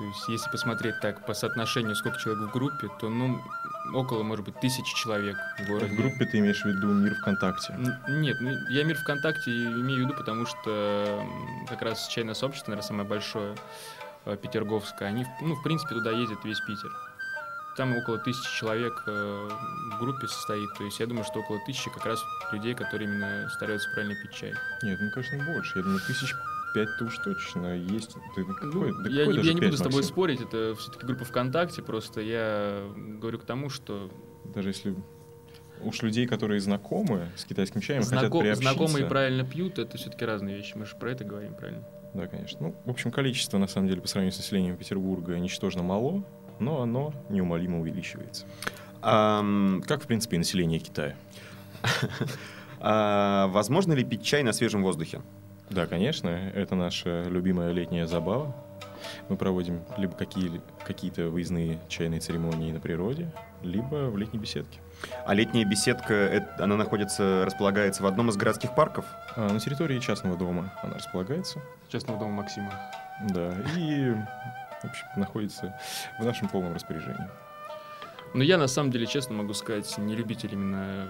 То 0.00 0.06
есть, 0.06 0.28
если 0.30 0.50
посмотреть 0.50 0.98
так 1.00 1.26
по 1.26 1.34
соотношению, 1.34 1.94
сколько 1.94 2.18
человек 2.18 2.48
в 2.48 2.52
группе, 2.52 2.88
то, 2.98 3.10
ну, 3.10 3.38
около, 3.92 4.22
может 4.22 4.46
быть, 4.46 4.58
тысячи 4.58 4.94
человек 4.96 5.36
в 5.58 5.66
городе. 5.66 5.92
В 5.92 5.96
группе 5.96 6.24
ты 6.24 6.38
имеешь 6.38 6.62
в 6.62 6.64
виду 6.64 6.86
мир 6.94 7.14
ВКонтакте. 7.16 7.74
Н- 7.74 8.22
Нет, 8.22 8.38
ну, 8.40 8.50
я 8.70 8.84
мир 8.84 8.96
ВКонтакте 8.96 9.50
имею 9.50 10.00
в 10.00 10.04
виду, 10.06 10.14
потому 10.14 10.46
что 10.46 11.22
как 11.68 11.82
раз 11.82 12.08
чайное 12.08 12.32
сообщество, 12.32 12.70
наверное, 12.70 12.88
самое 12.88 13.06
большое, 13.06 13.54
э, 14.24 14.38
петерговское, 14.40 15.06
они, 15.06 15.26
ну, 15.42 15.54
в 15.54 15.62
принципе, 15.62 15.94
туда 15.94 16.12
ездит 16.12 16.38
весь 16.44 16.60
Питер. 16.60 16.90
Там 17.76 17.94
около 17.94 18.16
тысячи 18.18 18.56
человек 18.58 19.02
э, 19.06 19.48
в 19.92 19.98
группе 19.98 20.28
состоит, 20.28 20.72
то 20.78 20.84
есть 20.84 20.98
я 20.98 21.06
думаю, 21.06 21.24
что 21.24 21.40
около 21.40 21.58
тысячи 21.66 21.90
как 21.90 22.06
раз 22.06 22.20
людей, 22.52 22.74
которые 22.74 23.06
именно 23.06 23.50
стараются 23.50 23.90
правильно 23.90 24.14
пить 24.22 24.32
чай. 24.32 24.54
Нет, 24.82 24.98
ну, 24.98 25.10
конечно, 25.10 25.44
больше. 25.44 25.72
Я 25.78 25.82
думаю, 25.84 26.00
тысяч 26.06 26.34
пять-то 26.74 27.04
уж 27.04 27.18
точно 27.18 27.74
есть. 27.76 28.14
Ты 28.34 28.44
Ну, 28.44 28.54
какой, 28.54 28.92
да 29.02 29.08
я, 29.10 29.20
какой 29.20 29.26
не- 29.32 29.36
даже 29.36 29.48
я 29.48 29.54
не 29.54 29.60
буду 29.60 29.76
с 29.76 29.78
тобой 29.80 29.96
Максим? 29.98 30.12
спорить, 30.12 30.40
это 30.40 30.74
все-таки 30.76 31.06
группа 31.06 31.24
ВКонтакте, 31.24 31.82
просто 31.82 32.20
я 32.20 32.84
говорю 32.96 33.38
к 33.38 33.44
тому, 33.44 33.68
что 33.70 34.10
Даже 34.44 34.70
если 34.70 34.94
уж 35.82 36.02
людей, 36.02 36.26
которые 36.26 36.60
знакомы 36.60 37.28
с 37.36 37.44
китайским 37.44 37.80
чаем, 37.80 38.02
хотят 38.02 38.24
знаком- 38.24 38.40
приобщиться. 38.42 38.74
знакомые 38.74 39.06
правильно 39.06 39.44
пьют, 39.44 39.78
это 39.78 39.96
все-таки 39.96 40.24
разные 40.24 40.56
вещи, 40.56 40.76
мы 40.76 40.84
же 40.86 40.94
про 40.96 41.10
это 41.12 41.24
говорим, 41.24 41.54
правильно? 41.54 41.86
Да, 42.14 42.26
конечно. 42.26 42.58
Ну, 42.60 42.76
в 42.84 42.90
общем, 42.90 43.10
количество, 43.12 43.56
на 43.58 43.66
самом 43.68 43.88
деле, 43.88 44.00
по 44.00 44.08
сравнению 44.08 44.32
с 44.34 44.38
населением 44.38 44.76
Петербурга, 44.76 45.38
ничтожно 45.38 45.82
мало, 45.82 46.24
но 46.58 46.82
оно 46.82 47.14
неумолимо 47.28 47.80
увеличивается. 47.80 48.46
Ам, 49.00 49.82
Как, 49.86 50.02
в 50.02 50.06
принципе, 50.06 50.36
и 50.36 50.38
население 50.40 50.80
Китая. 50.80 51.14
а, 52.80 53.46
возможно 53.48 53.92
ли 53.92 54.04
пить 54.04 54.22
чай 54.24 54.42
на 54.42 54.52
свежем 54.52 54.82
воздухе? 54.82 55.22
Да, 55.70 55.86
конечно, 55.86 56.28
это 56.28 56.74
наша 56.74 57.22
любимая 57.24 57.70
летняя 57.70 58.06
забава. 58.06 58.54
Мы 59.28 59.36
проводим 59.36 59.82
либо 59.96 60.14
какие, 60.14 60.60
какие-то 60.84 61.28
выездные 61.28 61.78
чайные 61.88 62.20
церемонии 62.20 62.72
на 62.72 62.80
природе, 62.80 63.32
либо 63.62 64.10
в 64.10 64.18
летней 64.18 64.38
беседке. 64.38 64.80
А 65.24 65.32
летняя 65.32 65.64
беседка, 65.64 66.46
она 66.58 66.76
находится, 66.76 67.44
располагается 67.46 68.02
в 68.02 68.06
одном 68.06 68.30
из 68.30 68.36
городских 68.36 68.74
парков? 68.74 69.04
А 69.36 69.48
на 69.48 69.60
территории 69.60 69.98
частного 70.00 70.36
дома 70.36 70.72
она 70.82 70.94
располагается. 70.94 71.60
Частного 71.88 72.18
дома 72.18 72.42
Максима. 72.42 72.72
Да, 73.30 73.54
и 73.76 74.12
в 74.82 74.84
общем, 74.84 75.06
находится 75.16 75.78
в 76.18 76.24
нашем 76.24 76.48
полном 76.48 76.74
распоряжении. 76.74 77.28
Но 78.34 78.42
я, 78.42 78.58
на 78.58 78.66
самом 78.66 78.90
деле, 78.90 79.06
честно 79.06 79.34
могу 79.34 79.54
сказать, 79.54 79.96
не 79.98 80.14
любитель 80.14 80.52
именно... 80.52 81.06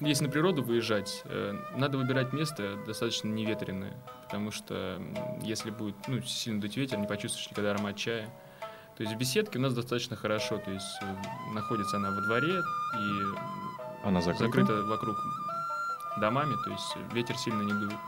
Если 0.00 0.24
на 0.24 0.30
природу 0.30 0.62
выезжать, 0.62 1.22
э, 1.24 1.54
надо 1.76 1.98
выбирать 1.98 2.32
место 2.32 2.76
достаточно 2.86 3.28
неветренное, 3.28 3.94
потому 4.24 4.50
что 4.50 5.00
если 5.42 5.70
будет 5.70 5.96
ну, 6.08 6.20
сильно 6.22 6.60
дуть 6.60 6.76
ветер, 6.76 6.98
не 6.98 7.06
почувствуешь 7.06 7.50
никогда 7.50 7.70
аромат 7.72 7.96
чая. 7.96 8.28
То 8.96 9.02
есть 9.02 9.14
в 9.14 9.18
беседке 9.18 9.58
у 9.58 9.62
нас 9.62 9.72
достаточно 9.74 10.16
хорошо, 10.16 10.58
то 10.58 10.70
есть 10.70 10.98
э, 11.02 11.54
находится 11.54 11.96
она 11.96 12.10
во 12.10 12.20
дворе 12.20 12.60
и 12.60 14.06
Она 14.06 14.20
закрыта. 14.20 14.44
закрыта 14.44 14.82
вокруг 14.84 15.16
домами, 16.20 16.54
то 16.64 16.70
есть 16.70 16.96
ветер 17.14 17.36
сильно 17.36 17.62
не 17.62 17.72
дует. 17.72 17.98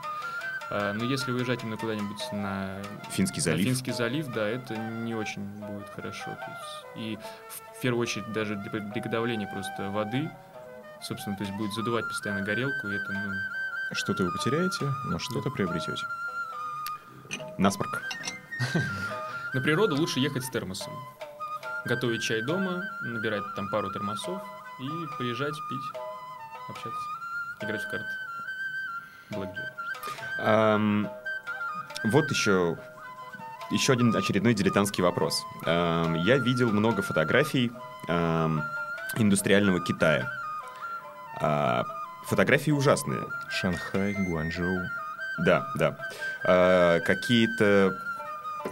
А, 0.69 0.93
Но 0.93 1.03
если 1.05 1.31
выезжать 1.31 1.63
именно 1.63 1.77
куда-нибудь 1.77 2.31
на 2.31 2.81
Финский 3.11 3.37
на 3.39 3.43
залив. 3.43 3.65
Финский 3.65 3.91
залив, 3.91 4.27
да, 4.33 4.47
это 4.47 4.75
не 4.77 5.13
очень 5.15 5.43
будет 5.43 5.89
хорошо. 5.89 6.25
То 6.25 6.31
есть, 6.31 6.97
и 6.97 7.17
в 7.75 7.81
первую 7.81 8.01
очередь 8.01 8.31
даже 8.33 8.55
для 8.55 8.69
приготовления 8.69 9.47
просто 9.47 9.89
воды, 9.91 10.29
собственно, 11.01 11.35
то 11.35 11.43
есть 11.43 11.55
будет 11.55 11.73
задувать 11.73 12.07
постоянно 12.07 12.41
горелку, 12.41 12.87
и 12.87 12.95
это, 12.95 13.11
ну, 13.11 13.31
Что-то 13.93 14.23
вы 14.23 14.31
потеряете, 14.31 14.85
но 15.05 15.19
что-то 15.19 15.49
приобретете. 15.49 16.03
Насморк. 17.57 18.01
на 19.53 19.61
природу 19.61 19.95
лучше 19.95 20.19
ехать 20.19 20.43
с 20.43 20.49
термосом. 20.49 20.93
Готовить 21.85 22.23
чай 22.23 22.41
дома, 22.41 22.83
набирать 23.01 23.43
там 23.55 23.69
пару 23.69 23.91
термосов 23.91 24.41
и 24.81 24.87
приезжать, 25.17 25.53
пить, 25.53 26.01
общаться, 26.67 26.99
играть 27.61 27.81
в 27.81 27.89
карты. 27.89 28.05
Блэкджек. 29.29 29.65
Ам, 30.39 31.09
вот 32.03 32.29
еще, 32.29 32.77
еще 33.71 33.93
один 33.93 34.15
очередной 34.15 34.53
дилетантский 34.53 35.03
вопрос. 35.03 35.43
Ам, 35.65 36.15
я 36.15 36.37
видел 36.37 36.71
много 36.71 37.01
фотографий 37.01 37.71
ам, 38.07 38.61
индустриального 39.15 39.79
Китая. 39.79 40.27
А, 41.41 41.83
фотографии 42.25 42.71
ужасные. 42.71 43.21
Шанхай, 43.49 44.13
Гуанчжоу. 44.13 44.79
Да, 45.45 45.67
да. 45.75 45.97
А, 46.45 46.99
какие-то, 47.01 47.93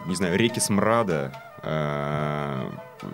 не 0.06 0.16
знаю, 0.16 0.38
реки 0.38 0.60
смрада, 0.60 1.32
а, 1.62 2.72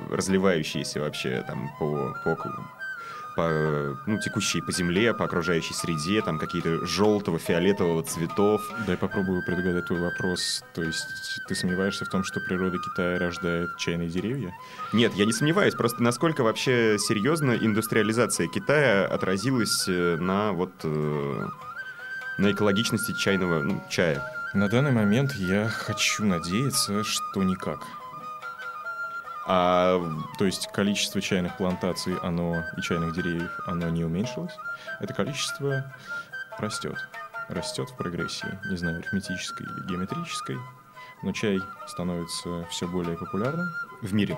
разливающиеся 0.09 0.99
вообще 1.01 1.43
там 1.47 1.69
по, 1.79 2.15
по, 2.23 2.35
по, 3.39 3.97
ну, 4.05 4.19
текущие 4.19 4.61
по 4.61 4.73
земле, 4.73 5.13
по 5.13 5.23
окружающей 5.23 5.73
среде, 5.73 6.21
там 6.21 6.37
какие-то 6.39 6.85
желтого, 6.85 7.39
фиолетового 7.39 8.03
цветов. 8.03 8.61
Дай 8.85 8.97
попробую 8.97 9.45
предугадать 9.45 9.85
твой 9.85 10.01
вопрос. 10.01 10.61
То 10.73 10.83
есть 10.83 11.39
ты 11.47 11.55
сомневаешься 11.55 12.03
в 12.03 12.09
том, 12.09 12.25
что 12.25 12.41
природа 12.41 12.77
Китая 12.79 13.17
рождает 13.17 13.77
чайные 13.77 14.09
деревья? 14.09 14.53
Нет, 14.91 15.13
я 15.15 15.25
не 15.25 15.31
сомневаюсь, 15.31 15.73
просто 15.73 16.03
насколько 16.03 16.43
вообще 16.43 16.97
серьезно 16.99 17.51
индустриализация 17.53 18.47
Китая 18.49 19.05
отразилась 19.05 19.85
э, 19.87 20.17
на 20.19 20.51
вот 20.51 20.73
э, 20.83 21.47
на 22.39 22.51
экологичности 22.51 23.13
чайного 23.13 23.63
ну, 23.63 23.81
чая. 23.89 24.21
На 24.53 24.67
данный 24.67 24.91
момент 24.91 25.31
я 25.35 25.69
хочу 25.69 26.25
надеяться, 26.25 27.05
что 27.05 27.43
никак. 27.43 27.79
А 29.47 29.99
То 30.37 30.45
есть 30.45 30.67
количество 30.67 31.21
чайных 31.21 31.57
плантаций, 31.57 32.15
оно 32.21 32.63
и 32.77 32.81
чайных 32.81 33.15
деревьев, 33.15 33.51
оно 33.65 33.89
не 33.89 34.03
уменьшилось. 34.03 34.53
Это 34.99 35.13
количество 35.13 35.93
растет. 36.57 36.97
Растет 37.47 37.89
в 37.89 37.97
прогрессии, 37.97 38.59
не 38.69 38.77
знаю, 38.77 38.99
арифметической 38.99 39.65
или 39.65 39.87
геометрической. 39.87 40.57
Но 41.23 41.31
чай 41.31 41.59
становится 41.87 42.65
все 42.69 42.87
более 42.87 43.17
популярным. 43.17 43.67
в 44.01 44.13
мире. 44.13 44.37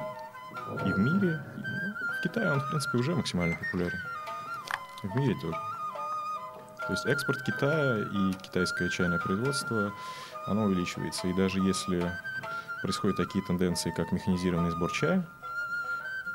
И 0.86 0.92
в 0.92 0.98
мире, 0.98 1.44
и, 1.58 1.60
ну, 1.60 1.94
в 2.20 2.24
Китае 2.24 2.54
он, 2.54 2.62
в 2.62 2.70
принципе, 2.70 2.98
уже 2.98 3.16
максимально 3.16 3.58
популярен. 3.58 4.00
И 5.04 5.08
в 5.08 5.16
мире 5.16 5.36
тоже. 5.42 5.58
То 6.88 6.94
есть 6.94 7.06
экспорт 7.06 7.44
Китая 7.44 8.00
и 8.00 8.34
китайское 8.34 8.90
чайное 8.90 9.20
производство, 9.20 9.94
оно 10.46 10.66
увеличивается. 10.66 11.28
И 11.28 11.34
даже 11.34 11.60
если 11.60 12.12
происходят 12.82 13.18
такие 13.18 13.44
тенденции, 13.46 13.92
как 13.92 14.12
механизированный 14.12 14.72
сбор 14.72 14.92
чая, 14.92 15.26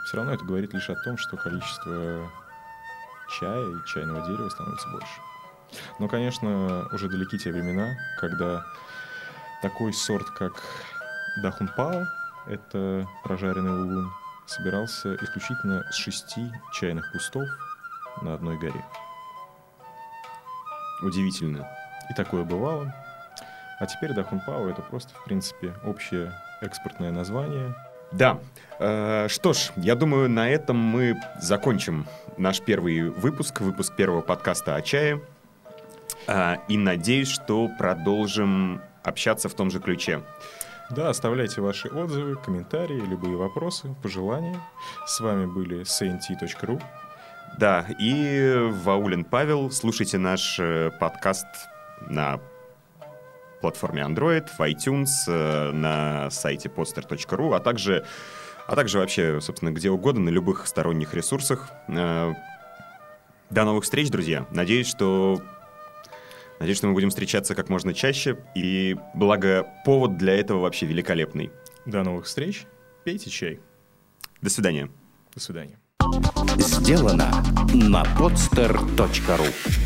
все 0.07 0.19
равно 0.19 0.33
это 0.33 0.45
говорит 0.45 0.73
лишь 0.73 0.89
о 0.89 0.95
том, 0.95 1.19
что 1.19 1.37
количество 1.37 2.31
чая 3.29 3.67
и 3.67 3.87
чайного 3.87 4.27
дерева 4.27 4.49
становится 4.49 4.89
больше. 4.89 5.21
Но, 5.99 6.09
конечно, 6.09 6.89
уже 6.93 7.09
далеки 7.09 7.39
те 7.39 7.51
времена, 7.51 7.97
когда 8.21 8.65
такой 9.63 9.93
сорт, 9.93 10.31
как 10.31 10.53
Дахунпао, 11.43 12.05
это 12.47 13.09
прожаренный 13.25 13.73
лулун, 13.73 14.13
собирался 14.47 15.17
исключительно 15.17 15.85
с 15.91 15.97
шести 15.97 16.53
чайных 16.73 17.11
кустов 17.11 17.49
на 18.23 18.35
одной 18.35 18.57
горе. 18.59 18.85
Удивительно. 21.03 21.69
И 22.11 22.15
такое 22.15 22.45
бывало. 22.45 22.95
А 23.79 23.87
теперь 23.87 24.13
Дахунпао 24.13 24.69
это 24.69 24.83
просто, 24.83 25.15
в 25.15 25.25
принципе, 25.25 25.75
общее 25.85 26.33
экспортное 26.63 27.13
название. 27.13 27.75
Да. 28.13 28.39
Э, 28.79 29.27
что 29.29 29.53
ж, 29.53 29.73
я 29.77 29.95
думаю, 29.95 30.31
на 30.31 30.49
этом 30.49 30.77
мы 30.77 31.17
закончим 31.41 32.07
наш 32.37 32.61
первый 32.61 33.11
выпуск, 33.11 33.61
выпуск 33.61 33.95
первого 33.97 34.23
подкаста 34.23 34.77
о 34.77 34.83
чае. 34.83 35.21
А, 36.27 36.59
и 36.69 36.77
надеюсь, 36.77 37.29
что 37.29 37.69
продолжим 37.79 38.81
общаться 39.03 39.49
в 39.49 39.55
том 39.55 39.71
же 39.71 39.81
ключе. 39.81 40.23
Да, 40.91 41.11
оставляйте 41.11 41.61
ваши 41.61 41.89
отзывы, 41.89 42.37
комментарии, 42.37 43.01
любые 43.01 43.37
вопросы, 43.37 43.95
пожелания. 44.03 44.61
С 45.07 45.21
вами 45.21 45.47
были 45.47 45.81
saint.ru. 45.83 46.81
Да, 47.59 47.87
и 47.99 48.71
Ваулин 48.85 49.25
Павел, 49.25 49.71
слушайте 49.71 50.19
наш 50.19 50.59
э, 50.61 50.91
подкаст 51.01 51.47
на 52.09 52.41
платформе 53.61 54.03
Android, 54.03 54.49
в 54.57 54.61
iTunes, 54.61 55.09
э, 55.27 55.73
на 55.73 56.31
сайте 56.31 56.69
podster.ru, 56.69 57.55
а 57.55 57.61
также, 57.61 58.05
а 58.67 58.77
также 58.77 58.99
вообще, 58.99 59.41
собственно, 59.41 59.71
где 59.71 59.91
угодно, 59.91 60.23
на 60.23 60.29
любых 60.31 60.67
сторонних 60.67 61.15
ресурсах. 61.15 61.71
Э, 61.89 62.33
До 63.51 63.65
новых 63.65 63.85
встреч, 63.85 64.11
друзья. 64.11 64.47
Надеюсь, 64.51 64.89
что 64.89 65.41
Надеюсь, 66.59 66.79
что 66.79 66.87
мы 66.87 66.95
будем 66.95 67.11
встречаться 67.11 67.55
как 67.55 67.69
можно 67.69 67.93
чаще, 67.93 68.39
и 68.55 68.97
благо 69.15 69.67
повод 69.85 70.17
для 70.17 70.35
этого 70.35 70.61
вообще 70.61 70.87
великолепный. 70.87 71.51
До 71.85 72.03
новых 72.03 72.25
встреч. 72.25 72.65
Пейте 73.05 73.31
чай. 73.31 73.61
До 74.41 74.51
свидания. 74.51 74.89
До 75.35 75.41
свидания. 75.41 75.79
Сделано 76.59 77.31
на 77.75 78.03
podster.ru 78.19 79.86